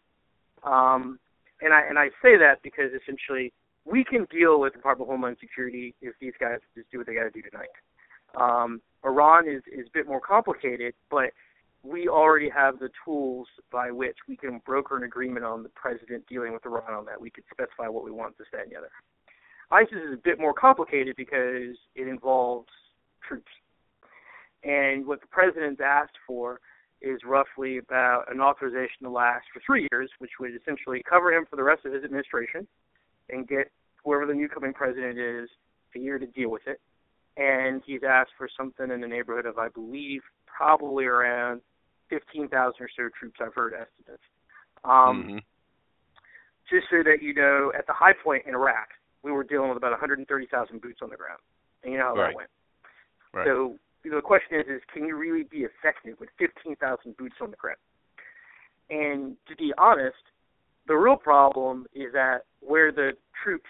[0.62, 1.18] Um,
[1.62, 3.54] and I and I say that because essentially
[3.90, 7.08] we can deal with the Department of Homeland Security if these guys just do what
[7.08, 7.70] they got to do tonight.
[8.36, 11.32] Um, Iran is is a bit more complicated, but
[11.84, 16.28] we already have the tools by which we can broker an agreement on the president
[16.28, 17.20] dealing with Iran on that.
[17.20, 18.92] We could specify what we want to that, and the other.
[19.72, 22.70] ISIS is a bit more complicated because it involves
[23.26, 23.52] troops.
[24.64, 26.60] And what the president's asked for
[27.02, 31.46] is roughly about an authorization to last for three years, which would essentially cover him
[31.50, 32.68] for the rest of his administration
[33.30, 33.72] and get
[34.04, 35.50] whoever the new coming president is
[35.96, 36.80] a year to deal with it.
[37.38, 41.62] And he's asked for something in the neighborhood of, I believe, probably around
[42.10, 42.50] 15,000
[42.82, 43.40] or so troops.
[43.42, 44.24] I've heard estimates.
[44.84, 45.44] Um, Mhm.
[46.70, 48.90] Just so that you know, at the high point in Iraq,
[49.24, 51.40] we were dealing with about 130,000 boots on the ground.
[51.84, 52.28] And you know how Right.
[52.28, 52.50] that went.
[53.34, 53.46] Right.
[53.46, 57.36] So you know, the question is, is can you really be effective with 15,000 boots
[57.42, 57.80] on the ground?
[58.90, 60.24] And to be honest,
[60.88, 63.12] the real problem is that where the
[63.44, 63.70] troops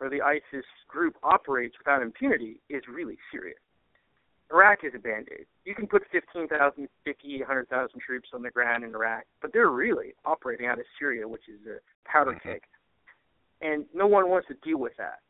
[0.00, 3.58] or the ISIS group operates without impunity is really serious.
[4.52, 5.46] Iraq is a band-aid.
[5.64, 10.14] You can put 15,000, 50, 100,000 troops on the ground in Iraq, but they're really
[10.24, 12.40] operating out of Syria, which is a powder Mhm.
[12.40, 12.62] keg.
[13.60, 15.20] And no one wants to deal with that.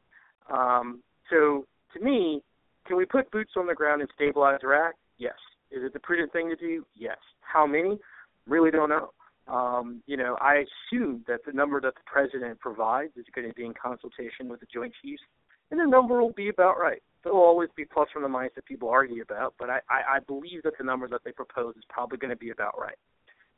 [0.49, 2.43] Um, so to me,
[2.87, 4.95] can we put boots on the ground and stabilize Iraq?
[5.19, 5.37] Yes.
[5.71, 6.87] Is it the prudent thing to do?
[6.95, 7.19] Yes.
[7.41, 8.01] How many?
[8.47, 9.13] Really don't know.
[9.51, 13.55] Um, you know, I assume that the number that the president provides is going to
[13.55, 15.23] be in consultation with the Joint Chiefs,
[15.71, 17.03] and the number will be about right.
[17.25, 20.19] There will always be plus or minus that people argue about, but I, I, I
[20.21, 22.97] believe that the number that they propose is probably going to be about right.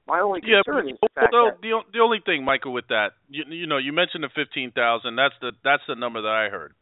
[0.06, 2.72] My only Yeah, concern but is the fact although that the the only thing, Michael,
[2.72, 5.14] with that, you, you know, you mentioned the fifteen thousand.
[5.14, 6.74] That's the that's the number that I heard.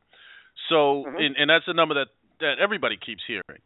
[0.71, 1.21] So, Mhm.
[1.21, 2.09] and, and that's the number that
[2.41, 3.61] that everybody keeps hearing.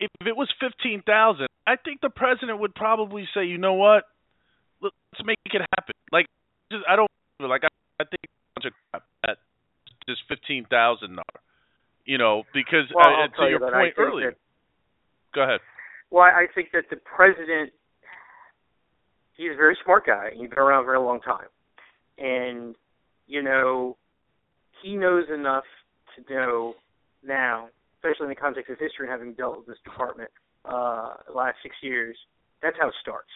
[0.00, 4.04] If it was fifteen thousand, I think the president would probably say, you know what,
[4.82, 5.94] let's make it happen.
[6.12, 6.26] Like,
[6.70, 7.10] just I don't
[7.40, 7.68] like I,
[8.00, 9.38] I think a bunch of crap at
[10.08, 11.40] just fifteen thousand number.
[12.04, 14.30] You know, because well, uh, I'll to tell your you I point earlier.
[14.30, 14.38] that
[15.34, 15.60] Go ahead.
[16.10, 17.72] Well, I think that the president,
[19.36, 20.30] he's a very smart guy.
[20.32, 21.48] He's been around a very long time.
[22.16, 22.74] And,
[23.26, 23.98] you know,
[24.82, 25.64] he knows enough
[26.16, 26.74] to know
[27.22, 30.30] now, especially in the context of history and having dealt with this department
[30.64, 32.16] uh, the last six years,
[32.62, 33.28] that's how it starts.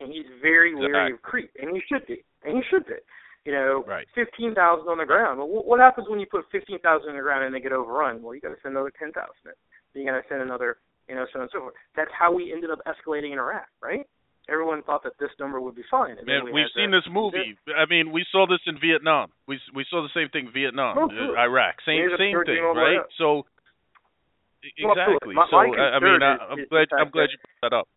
[0.00, 0.92] And he's very Exactly.
[0.92, 2.94] wary of creep, and he should be, and he should be.
[3.44, 4.06] You know, Right.
[4.14, 5.38] fifteen thousand on the ground.
[5.38, 8.20] Well, what happens when you put fifteen thousand on the ground and they get overrun?
[8.22, 9.54] Well, you got to send another ten thousand.
[9.94, 10.76] You got to send another,
[11.08, 11.74] you know, so on and so forth.
[11.96, 14.06] That's how we ended up escalating in Iraq, right?
[14.48, 16.18] Everyone thought that this number would be fine.
[16.18, 17.56] And Man, we we've seen the- this movie.
[17.74, 19.32] I mean, we saw this in Vietnam.
[19.46, 21.38] We we saw the same thing in Vietnam, Oh, uh.
[21.40, 21.80] Iraq.
[21.86, 23.06] Same same thing, game all the way right?
[23.16, 23.46] So
[24.82, 25.34] Well, exactly.
[25.34, 27.88] My- so my I, I mean, I, I'm glad I'm glad you brought that up.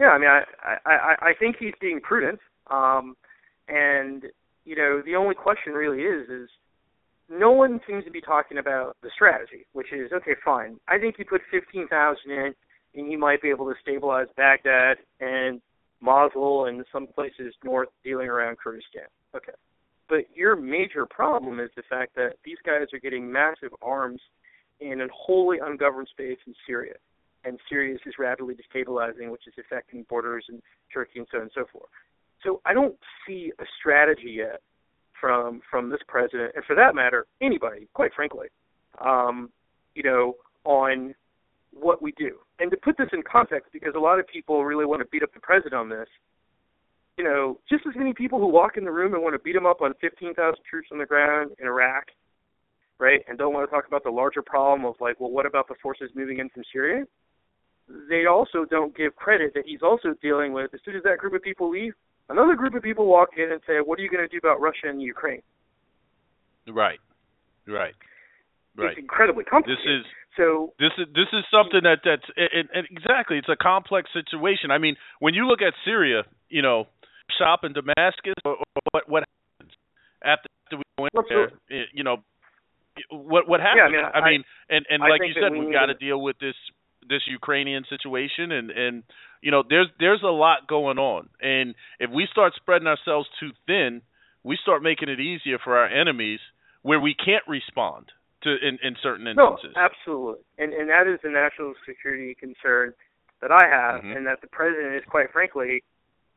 [0.00, 0.42] Yeah, I mean, I
[0.84, 2.38] I I, think he's being prudent.
[2.68, 3.16] Um,
[3.68, 4.24] and
[4.64, 6.48] you know, the only question really is is
[7.28, 10.78] no one seems to be talking about the strategy, which is okay, fine.
[10.88, 12.54] I think you put fifteen thousand in,
[12.94, 15.60] and you might be able to stabilize Baghdad and
[16.00, 19.08] Mosul and some places north dealing around Kurdistan.
[19.34, 19.52] Okay.
[20.08, 24.20] But your major problem is the fact that these guys are getting massive arms
[24.80, 26.94] in a wholly ungoverned space in Syria.
[27.44, 30.60] And Syria is rapidly destabilizing, which is affecting borders in
[30.92, 31.90] Turkey and so on and so forth.
[32.42, 32.96] So I don't
[33.26, 34.60] see a strategy yet
[35.20, 38.48] from from this president, and for that matter, anybody, quite frankly,
[39.04, 39.50] um,
[39.94, 41.14] you know, on
[41.72, 42.38] what we do.
[42.58, 45.22] And to put this in context, because a lot of people really want to beat
[45.22, 46.08] up the president on this,
[47.16, 49.56] you know, just as many people who walk in the room and want to beat
[49.56, 50.34] him up on 15,000
[50.68, 52.04] troops on the ground in Iraq,
[52.98, 55.68] right, and don't want to talk about the larger problem of like, well, what about
[55.68, 57.04] the forces moving in from Syria?
[58.08, 61.32] They also don't give credit that he's also dealing with, as soon as that group
[61.34, 61.94] of people leave,
[62.28, 64.60] another group of people walk in and say, what are you going to do about
[64.60, 65.42] Russia and Ukraine?
[66.68, 67.00] Right.
[67.66, 67.94] Right.
[68.76, 68.90] Right.
[68.92, 70.00] It's incredibly This complicated.
[70.00, 74.08] is so this is this is something that that's and, and exactly it's a complex
[74.12, 74.70] situation.
[74.70, 76.86] I mean, when you look at Syria, you know,
[77.38, 79.24] shop in Damascus, or, or what what
[79.58, 79.74] happens
[80.22, 81.50] after we go in there?
[81.72, 82.18] eh, You know,
[83.10, 83.92] what what Yeah, I happens?
[83.96, 86.38] mean, I- mean, and and I like you said, we we've got to- deal with
[86.38, 86.54] this
[87.08, 89.02] this Ukrainian situation, and and
[89.42, 93.50] you know, there's there's a lot going on, and if we start spreading ourselves too
[93.66, 94.02] thin,
[94.44, 96.40] we start making it easier for our enemies
[96.82, 98.06] where we can't respond
[98.42, 99.76] to in, in certain No, instances.
[99.76, 102.94] absolutely, and and that is a national security concern
[103.40, 104.16] that I have, Mhm.
[104.16, 105.82] and that the president is quite frankly,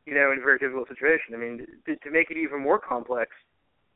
[0.06, 1.34] you know, in a very difficult situation.
[1.34, 3.30] I mean, to, to make it even more complex,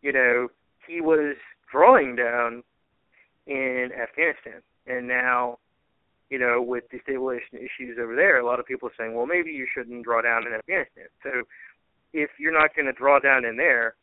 [0.03, 0.49] you know,
[0.87, 1.37] he was
[1.71, 2.63] drawing down
[3.47, 5.59] in Afghanistan, and now,
[6.31, 9.51] you know, with destabilization issues over there, a lot of people are saying, well, maybe
[9.51, 11.07] you shouldn't draw down in Afghanistan.
[11.23, 11.31] So,
[12.13, 13.95] if you're not going to draw down in there,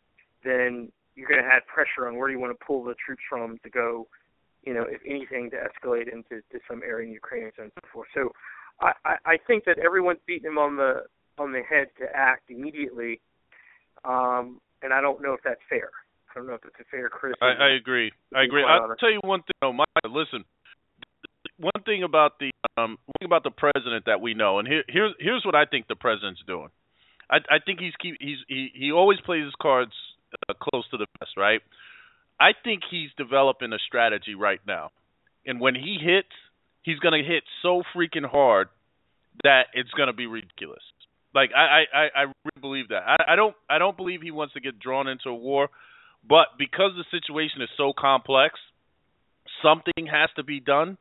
[0.44, 3.58] then you're going to have pressure on where you want to pull the troops from
[3.64, 4.08] to go,
[4.64, 7.66] you know, if anything, to escalate into to some area in Ukraine and so on
[7.66, 8.08] and so forth.
[8.14, 8.32] So
[8.82, 11.04] I, I, I think that everyone's beating him on the
[11.38, 13.20] on the head to act immediately,
[14.06, 15.90] um, and I don't know if that's fair.
[16.30, 17.42] I don't know if it's a fair criticism.
[17.42, 18.12] I, I agree.
[18.36, 18.64] I agree.
[18.64, 19.00] I'll honest.
[19.00, 19.88] tell you one thing, though, Mike.
[20.06, 20.46] Listen,
[21.58, 24.84] one thing about the um, one thing about the president that we know, and here,
[24.88, 26.70] here's here's what I think the president's doing.
[27.30, 29.94] I, I think he's keep he's he he always plays his cards
[30.50, 31.62] uh, close to the vest, right?
[32.40, 34.92] I think he's developing a strategy right now,
[35.46, 36.34] and when he hits,
[36.82, 38.70] he's gonna hit so freaking hard
[39.44, 40.84] that it's gonna be ridiculous.
[41.34, 43.04] Like I I I really believe that.
[43.06, 45.70] I, I don't I don't believe he wants to get drawn into a war,
[46.28, 48.60] but because the situation is so complex,
[49.62, 50.98] something has to be done.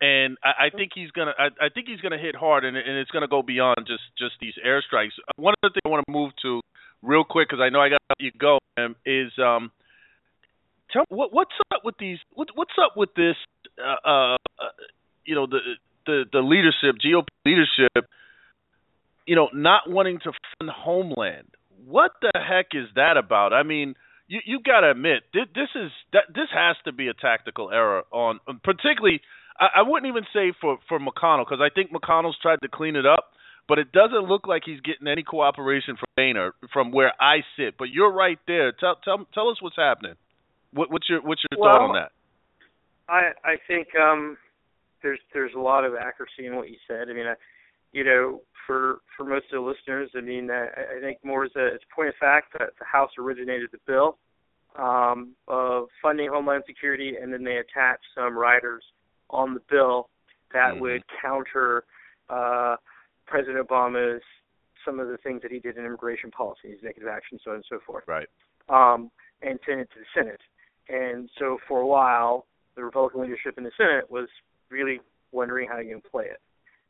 [0.00, 1.32] And I, I think he's gonna.
[1.38, 4.34] I, I think he's gonna hit hard, and, and it's gonna go beyond just just
[4.40, 5.12] these airstrikes.
[5.36, 6.60] One other thing I want to move to
[7.02, 8.58] real quick because I know I got to let you go.
[8.76, 9.70] Um, is um,
[10.92, 12.18] tell what what's up with these?
[12.32, 13.36] What, what's up with this?
[13.78, 14.36] Uh, uh,
[15.24, 15.58] you know the
[16.06, 18.10] the the leadership, GOP leadership.
[19.26, 21.48] You know, not wanting to fund Homeland.
[21.86, 23.52] What the heck is that about?
[23.52, 23.94] I mean,
[24.26, 27.70] you you got to admit this, this is that this has to be a tactical
[27.70, 29.20] error on particularly.
[29.58, 32.96] I, I wouldn't even say for for McConnell because I think McConnell's tried to clean
[32.96, 33.30] it up,
[33.68, 37.76] but it doesn't look like he's getting any cooperation from Boehner from where I sit.
[37.78, 38.72] But you're right there.
[38.72, 40.14] Tell tell tell us what's happening.
[40.72, 42.10] What, what's your what's your thought on that?
[43.08, 44.36] I I think um
[45.02, 47.08] there's there's a lot of accuracy in what you said.
[47.08, 47.34] I mean, I,
[47.92, 51.52] you know, for for most of the listeners, I mean, I, I think more as
[51.56, 54.18] a, as a point of fact that the House originated the bill
[54.76, 58.82] um, of funding Homeland Security, and then they attached some riders
[59.30, 60.08] on the bill
[60.52, 60.80] that Mhm.
[60.80, 61.84] would counter
[62.28, 62.76] uh,
[63.26, 64.22] President Obama's
[64.84, 67.56] some of the things that he did in immigration policy, his executive action, so on
[67.56, 68.28] and so forth Right.
[68.68, 69.10] um,
[69.42, 70.40] and sent it to the Senate.
[70.88, 72.46] And so for a while,
[72.76, 74.28] the Republican leadership in the Senate was
[74.70, 75.00] really
[75.32, 76.40] wondering how you're going to play it.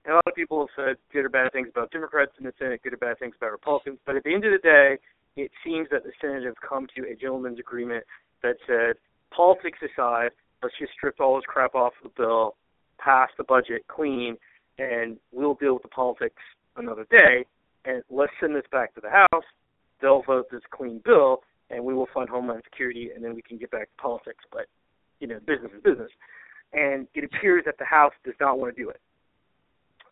[0.04, 2.52] And a lot of people have said good or bad things about Democrats in the
[2.58, 3.98] Senate, good or bad things about Republicans.
[4.04, 4.98] But at the end of the day,
[5.36, 8.04] it seems that the Senate have come to a gentleman's agreement
[8.42, 8.96] that said,
[9.30, 10.30] politics aside,
[10.64, 12.56] let's just strip all this crap off the bill,
[12.98, 14.36] pass the budget clean,
[14.78, 16.42] and we'll deal with the politics
[16.76, 17.44] another day.
[17.84, 19.44] and let's send this back to the House.
[20.00, 23.58] They'll vote this clean bill, and we will fund Homeland Security, and then we can
[23.58, 24.42] get back to politics.
[24.50, 24.66] But
[25.20, 26.10] you know, business is business,
[26.72, 29.00] and it appears that the House does not want to do it.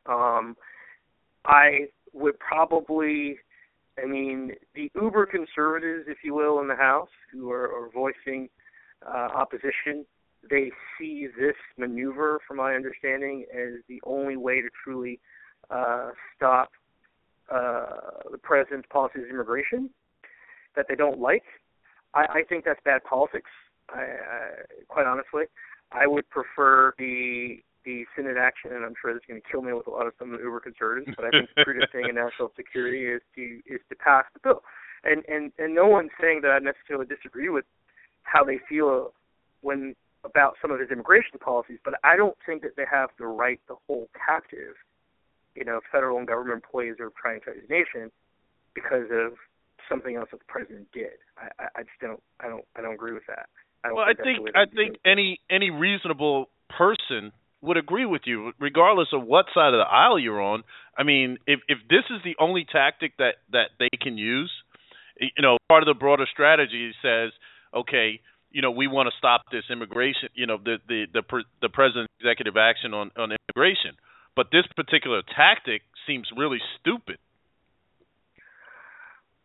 [0.05, 0.55] Um,
[1.47, 3.39] I would probably,
[4.03, 8.51] I mean, the uber conservatives, if you will, in the House who are, are voicing
[9.07, 10.05] uh, opposition,
[10.51, 15.21] they see this maneuver, from my understanding, as the only way to truly
[15.71, 16.71] uh, stop
[17.51, 17.87] uh,
[18.31, 19.91] the president's policies of immigration
[20.77, 21.45] that they don't like.
[22.15, 23.51] I, I think that's bad politics.
[23.91, 24.49] I, I,
[24.89, 25.45] quite honestly,
[25.93, 29.73] I would prefer the the Senate action, and I'm sure that's going to kill me
[29.73, 31.17] with a lot of some of the uber conservatives.
[31.17, 34.41] But I think the prudent thing in national security is to is to pass the
[34.41, 34.63] bill,
[35.05, 37.65] and and and no one's saying that I necessarily disagree with
[38.23, 39.13] how they feel
[39.63, 39.95] when
[40.25, 43.61] about some of his immigration policies, but I don't think that they have the right
[43.69, 44.75] to hold captive,
[45.55, 48.11] you know, federal and government employees or trying to his nation
[48.75, 49.35] because of
[49.89, 51.19] something else that the president did.
[51.37, 53.49] I, I, I just don't I don't I don't agree with that.
[53.85, 58.53] I well, think I think I think any any reasonable person would agree with you,
[58.59, 60.63] regardless of what side of the aisle you're on.
[60.97, 64.53] I mean, if if this is the only tactic that that they can use,
[65.19, 67.31] you know, part of the broader strategy says,
[67.75, 68.21] okay,
[68.53, 71.23] you know, we want to stop this immigration, you know, the the the,
[71.61, 73.97] the president's executive action on on immigration,
[74.37, 77.19] but this particular tactic seems really stupid.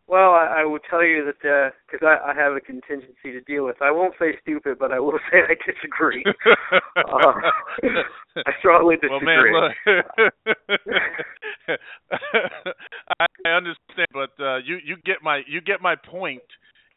[0.08, 3.42] Well, I, I will tell you that because uh, I, I have a contingency to
[3.42, 3.76] deal with.
[3.82, 6.24] I won't say stupid, but I will say I disagree.
[6.96, 7.34] uh,
[8.48, 9.52] I strongly disagree.
[9.52, 10.20] Well, man, look,
[13.20, 16.42] I, I understand, but uh, you you get my you get my point,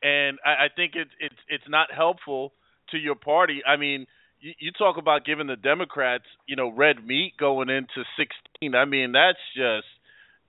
[0.03, 2.53] and I, I think it's it's it's not helpful
[2.91, 3.63] to your party.
[3.67, 4.07] I mean,
[4.41, 8.75] you, you talk about giving the Democrats, you know, red meat going into 16.
[8.75, 9.87] I mean, that's just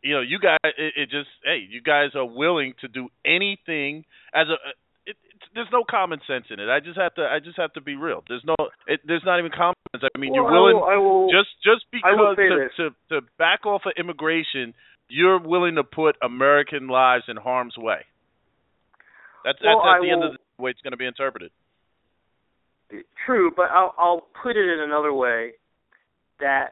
[0.01, 4.03] you know, you guys, it, it just, hey, you guys are willing to do anything
[4.33, 4.57] as a.
[5.05, 5.15] It, it,
[5.53, 6.69] there's no common sense in it.
[6.69, 8.23] I just have to, I just have to be real.
[8.27, 8.55] There's no,
[8.87, 10.03] it, there's not even common sense.
[10.15, 13.21] I mean, well, you're willing I will, I will, just, just because to, to, to
[13.21, 14.73] to back off of immigration,
[15.09, 18.05] you're willing to put American lives in harm's way.
[19.43, 21.05] That's well, that's at I the will, end of the way it's going to be
[21.05, 21.51] interpreted.
[23.25, 25.53] True, but I'll, I'll put it in another way
[26.39, 26.71] that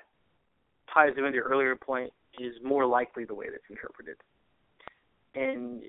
[0.93, 4.17] ties into your earlier point is more likely the way that's interpreted.
[5.35, 5.81] And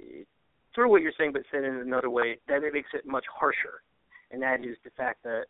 [0.75, 3.25] sort of what you're saying, but said in another way, that it makes it much
[3.33, 3.83] harsher.
[4.31, 5.45] And that is the fact that,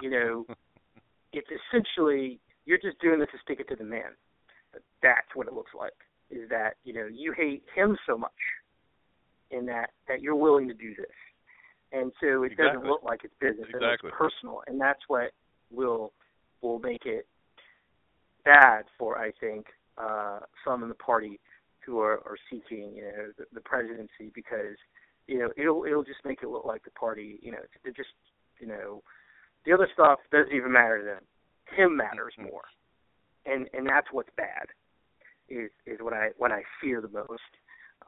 [0.00, 0.46] you know,
[1.32, 4.14] it's essentially you're just doing this to stick it to the man.
[5.02, 5.96] That's what it looks like.
[6.30, 8.30] Is that, you know, you hate him so much
[9.50, 11.06] in that that you're willing to do this.
[11.92, 12.66] And so it exactly.
[12.66, 14.08] doesn't look like it's business, exactly.
[14.08, 14.62] it's personal.
[14.66, 15.32] And that's what
[15.70, 16.12] will
[16.60, 17.26] will make it
[18.44, 19.66] bad for I think
[19.98, 21.40] uh, some in the party
[21.84, 24.76] who are, are seeking, you know, the, the presidency because,
[25.26, 28.10] you know, it'll it'll just make it look like the party, you know, they're just,
[28.60, 29.02] you know,
[29.64, 31.22] the other stuff doesn't even matter to them.
[31.76, 32.64] Him matters more,
[33.46, 34.66] and and that's what's bad,
[35.48, 37.42] is is what I what I fear the most,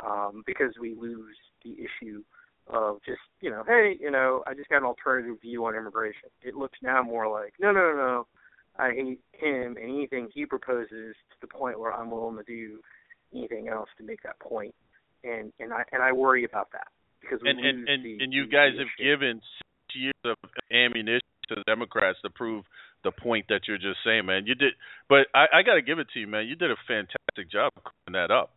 [0.01, 2.23] um, because we lose the issue
[2.69, 6.29] of just you know, hey, you know, I just got an alternative view on immigration.
[6.43, 8.27] It looks now more like no, no, no, no
[8.79, 12.81] I hate him and anything he proposes to the point where I'm willing to do
[13.35, 14.75] anything else to make that point.
[15.25, 16.89] And and I and I worry about that
[17.21, 20.37] because we and lose and and, the, and you guys have given six years of
[20.73, 22.65] ammunition to the Democrats to prove
[23.05, 24.47] the point that you're just saying, man.
[24.47, 24.73] You did,
[25.09, 26.47] but I, I got to give it to you, man.
[26.47, 28.51] You did a fantastic job cleaning that up.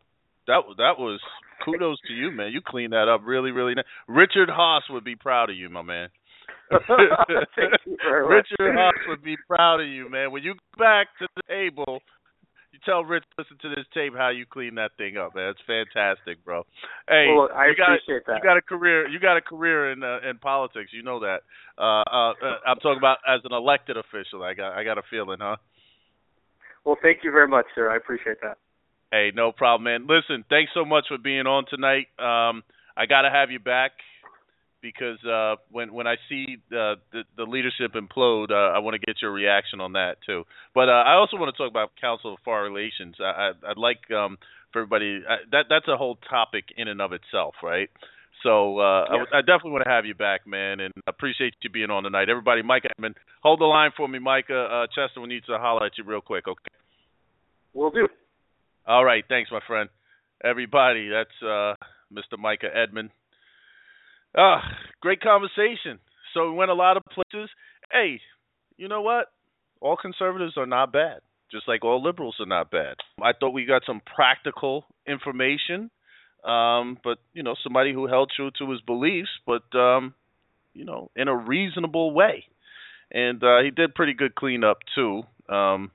[0.48, 1.20] That that was
[1.64, 2.52] kudos to you, man.
[2.52, 3.86] You cleaned that up really, really nice.
[4.08, 6.10] Richard Haass would be proud of you, my man.
[6.72, 10.32] Richard Haass would be proud of you, man.
[10.32, 12.02] When you go back to the table,
[12.72, 15.50] you tell Rich listen to this tape how you clean that thing up, man.
[15.50, 16.64] It's fantastic, bro.
[17.08, 18.38] Hey, well, I you got appreciate that.
[18.38, 19.08] you got a career.
[19.08, 20.91] You got a career in uh, in politics.
[20.91, 21.39] You know that.
[21.78, 24.43] Uh, uh, uh, I'm talking about as an elected official.
[24.43, 25.56] I got I got a feeling, huh?
[26.84, 27.89] Well, thank you very much, sir.
[27.91, 28.58] I appreciate that.
[29.12, 30.08] Hey, no problem, man.
[30.08, 32.08] Listen, thanks so much for being on tonight.
[32.20, 32.64] Um,
[32.97, 33.91] I got to have you back
[34.82, 39.06] because uh, when when I see uh, the the leadership implode, uh, I want to
[39.06, 40.43] get your reaction on that too.
[40.74, 43.16] But uh, I also want to talk about Council of Foreign Relations.
[43.20, 44.38] I, I, would like um,
[44.72, 47.89] for everybody I, that that's a whole topic in and of itself, right?
[48.43, 49.26] So uh, yes.
[49.34, 52.30] I, I definitely want to have you back, man, and appreciate you being on tonight.
[52.30, 54.68] Everybody, Micah Edmond, hold the line for me, Micah.
[54.72, 56.76] Uh, Chester will need to holler at you real quick, okay?
[57.74, 58.08] We'll do.
[58.88, 59.89] All right, thanks, my friend.
[60.43, 61.73] Everybody, that's uh,
[62.13, 62.38] Mr.
[62.38, 63.09] Micah Edmond.
[64.38, 64.61] Ah,
[65.01, 65.99] great conversation.
[66.33, 67.49] So we went a lot of places.
[67.91, 68.19] Hey,
[68.77, 69.27] you know what?
[69.81, 71.19] All conservatives are not bad.
[71.51, 72.95] just like all liberals are not bad.
[73.21, 75.89] I thought we got some practical information,
[76.43, 80.13] um, but you know, somebody who held true to his beliefs, but um,
[80.73, 82.45] you know, in a reasonable way.
[83.11, 85.23] And uh, he did pretty good cleanup too.
[85.49, 85.91] Um,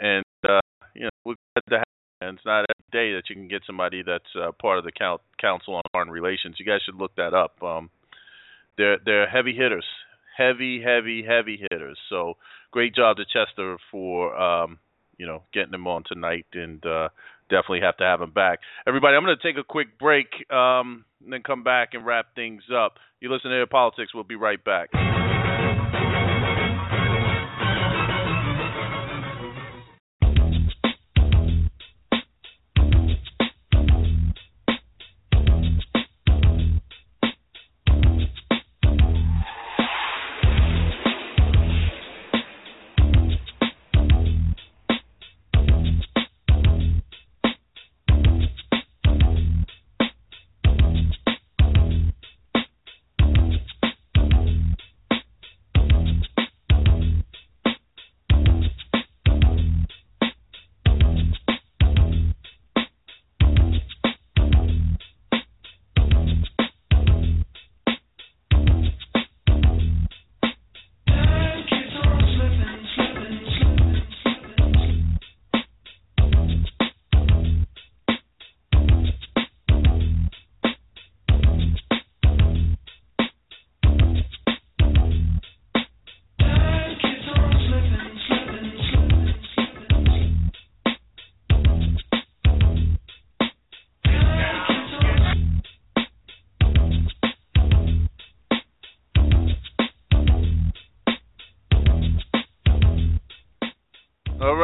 [0.00, 0.60] and uh,
[0.94, 1.84] you know, we're glad to have.
[2.20, 4.92] And it's not every day that you can get somebody that's uh, part of the
[4.92, 6.56] count, Council on Foreign Relations.
[6.58, 7.62] You guys should look that up.
[7.62, 7.90] Um,
[8.76, 9.84] they're they're heavy hitters,
[10.36, 11.98] heavy, heavy, heavy hitters.
[12.08, 12.34] So
[12.70, 14.78] great job to Chester for um,
[15.18, 17.08] you know getting him on tonight, and uh,
[17.50, 18.60] definitely have to have him back.
[18.86, 22.34] Everybody, I'm going to take a quick break um, and then come back and wrap
[22.34, 22.94] things up.
[23.20, 24.14] You listen to Air Politics.
[24.14, 24.90] We'll be right back.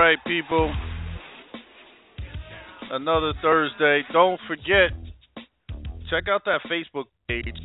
[0.00, 0.74] Right, people.
[2.90, 4.00] Another Thursday.
[4.14, 4.92] Don't forget,
[6.08, 7.58] check out that Facebook page.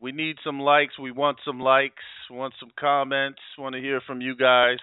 [0.00, 0.98] We need some likes.
[0.98, 2.02] We want some likes.
[2.28, 3.38] Want some comments.
[3.56, 4.78] Want to hear from you guys.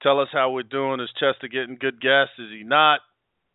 [0.00, 1.00] Tell us how we're doing.
[1.00, 2.34] Is Chester getting good guests?
[2.38, 3.00] Is he not?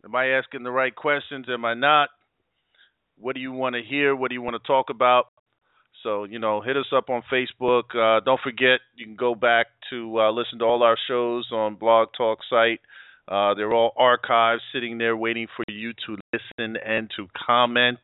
[0.04, 1.46] Am I asking the right questions?
[1.48, 2.10] Am I not?
[3.18, 4.14] What do you want to hear?
[4.14, 5.28] What do you want to talk about?
[6.02, 7.94] So, you know, hit us up on Facebook.
[7.96, 11.76] Uh, don't forget, you can go back to uh, listen to all our shows on
[11.76, 12.80] Blog Talk site.
[13.26, 17.98] Uh, they're all archived, sitting there waiting for you to listen and to comment.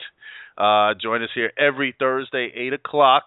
[0.56, 3.24] Uh, join us here every Thursday, 8 o'clock.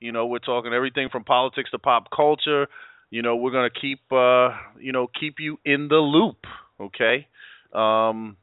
[0.00, 2.66] You know, we're talking everything from politics to pop culture.
[3.10, 6.38] You know, we're going to keep, uh, you know, keep you in the loop,
[6.80, 7.26] okay?
[7.72, 8.36] Um,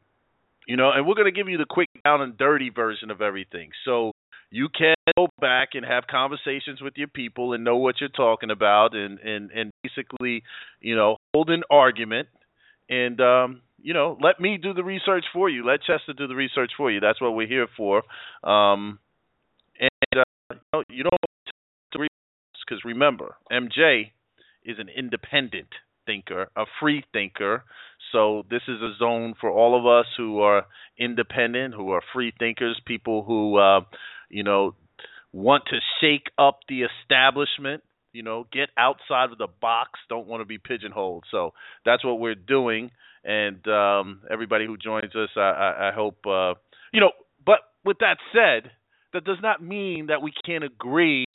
[0.67, 3.21] you know, and we're going to give you the quick down and dirty version of
[3.21, 3.71] everything.
[3.85, 4.11] So,
[4.51, 8.49] you can go back and have conversations with your people and know what you're talking
[8.49, 10.43] about and and and basically
[10.81, 12.27] you know hold an argument
[12.89, 15.65] and um you know let me do the research for you.
[15.65, 16.99] Let chester do the research for you.
[16.99, 18.03] That's what we're here for.
[18.43, 18.99] Um
[19.79, 21.15] and uh, you, know, you don't
[22.67, 24.11] because remember mj
[24.63, 25.69] is an independent
[26.05, 27.63] thinker a free thinker.
[28.11, 30.65] So this is a zone for all of us who are
[30.97, 33.81] independent who are free thinkers people who uh
[34.29, 34.75] you know,
[35.31, 40.41] want to shake up the establishment, you know, get outside of the box, don't want
[40.41, 41.25] to be pigeonholed.
[41.29, 41.53] So
[41.85, 42.91] that's what we're doing.
[43.23, 46.53] And um, everybody who joins us, I, I, I hope, uh,
[46.91, 47.11] you know,
[47.45, 48.71] but with that said,
[49.13, 51.25] that does not mean that we can't agree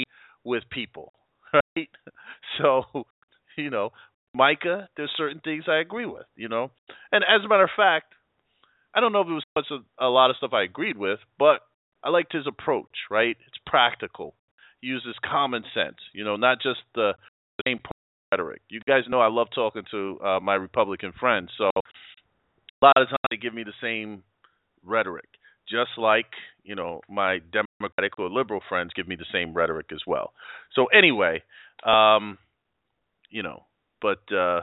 [0.45, 1.13] with people,
[1.53, 1.89] right?
[2.59, 2.85] So,
[3.57, 3.91] you know,
[4.35, 6.71] Micah, there's certain things I agree with, you know.
[7.13, 8.15] And as a matter of fact,
[8.95, 11.19] I don't know if it was much of, a lot of stuff I agreed with,
[11.39, 11.61] but
[12.05, 13.37] I liked his approach, right?
[13.47, 14.35] It's practical.
[14.81, 17.15] He uses common sense, you know, not just the
[17.67, 17.81] same
[18.31, 18.61] rhetoric.
[18.69, 23.09] You guys know I love talking to uh, my Republican friends, so a lot of
[23.09, 24.23] times they give me the same
[24.85, 25.29] rhetoric,
[25.69, 26.27] just like
[26.63, 30.33] you know my Democratic or liberal friends give me the same rhetoric as well.
[30.75, 31.43] So anyway,
[31.87, 32.37] um,
[33.31, 33.65] you know,
[34.03, 34.63] but uh,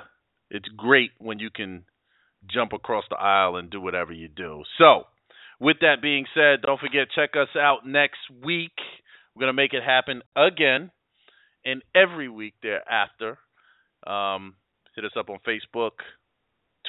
[0.51, 1.85] it's great when you can
[2.51, 4.63] jump across the aisle and do whatever you do.
[4.77, 5.05] So
[5.61, 8.73] with that being said, don't forget check us out next week.
[9.33, 10.91] We're gonna make it happen again,
[11.63, 13.37] and every week thereafter.
[14.05, 14.55] Um,
[14.95, 15.91] hit us up on Facebook,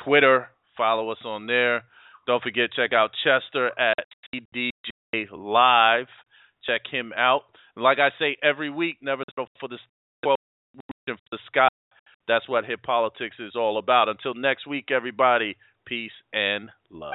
[0.05, 0.49] Twitter.
[0.77, 1.85] Follow us on there.
[2.27, 6.07] Don't forget check out Chester at CDJ Live.
[6.67, 7.43] Check him out.
[7.77, 9.79] Like I say every week, never settle for the
[11.07, 11.69] reaching for the sky.
[12.29, 14.09] That's what hip politics is all about.
[14.09, 15.57] Until next week, everybody.
[15.87, 17.13] Peace and love.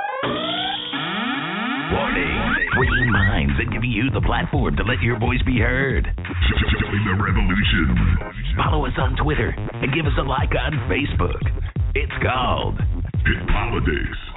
[1.91, 2.67] Warning.
[2.75, 6.03] Bringing minds and giving you the platform to let your voice be heard.
[6.03, 7.95] Join the revolution.
[8.57, 11.39] Follow us on Twitter and give us a like on Facebook.
[11.95, 12.77] It's called
[13.23, 14.36] Hip Politics.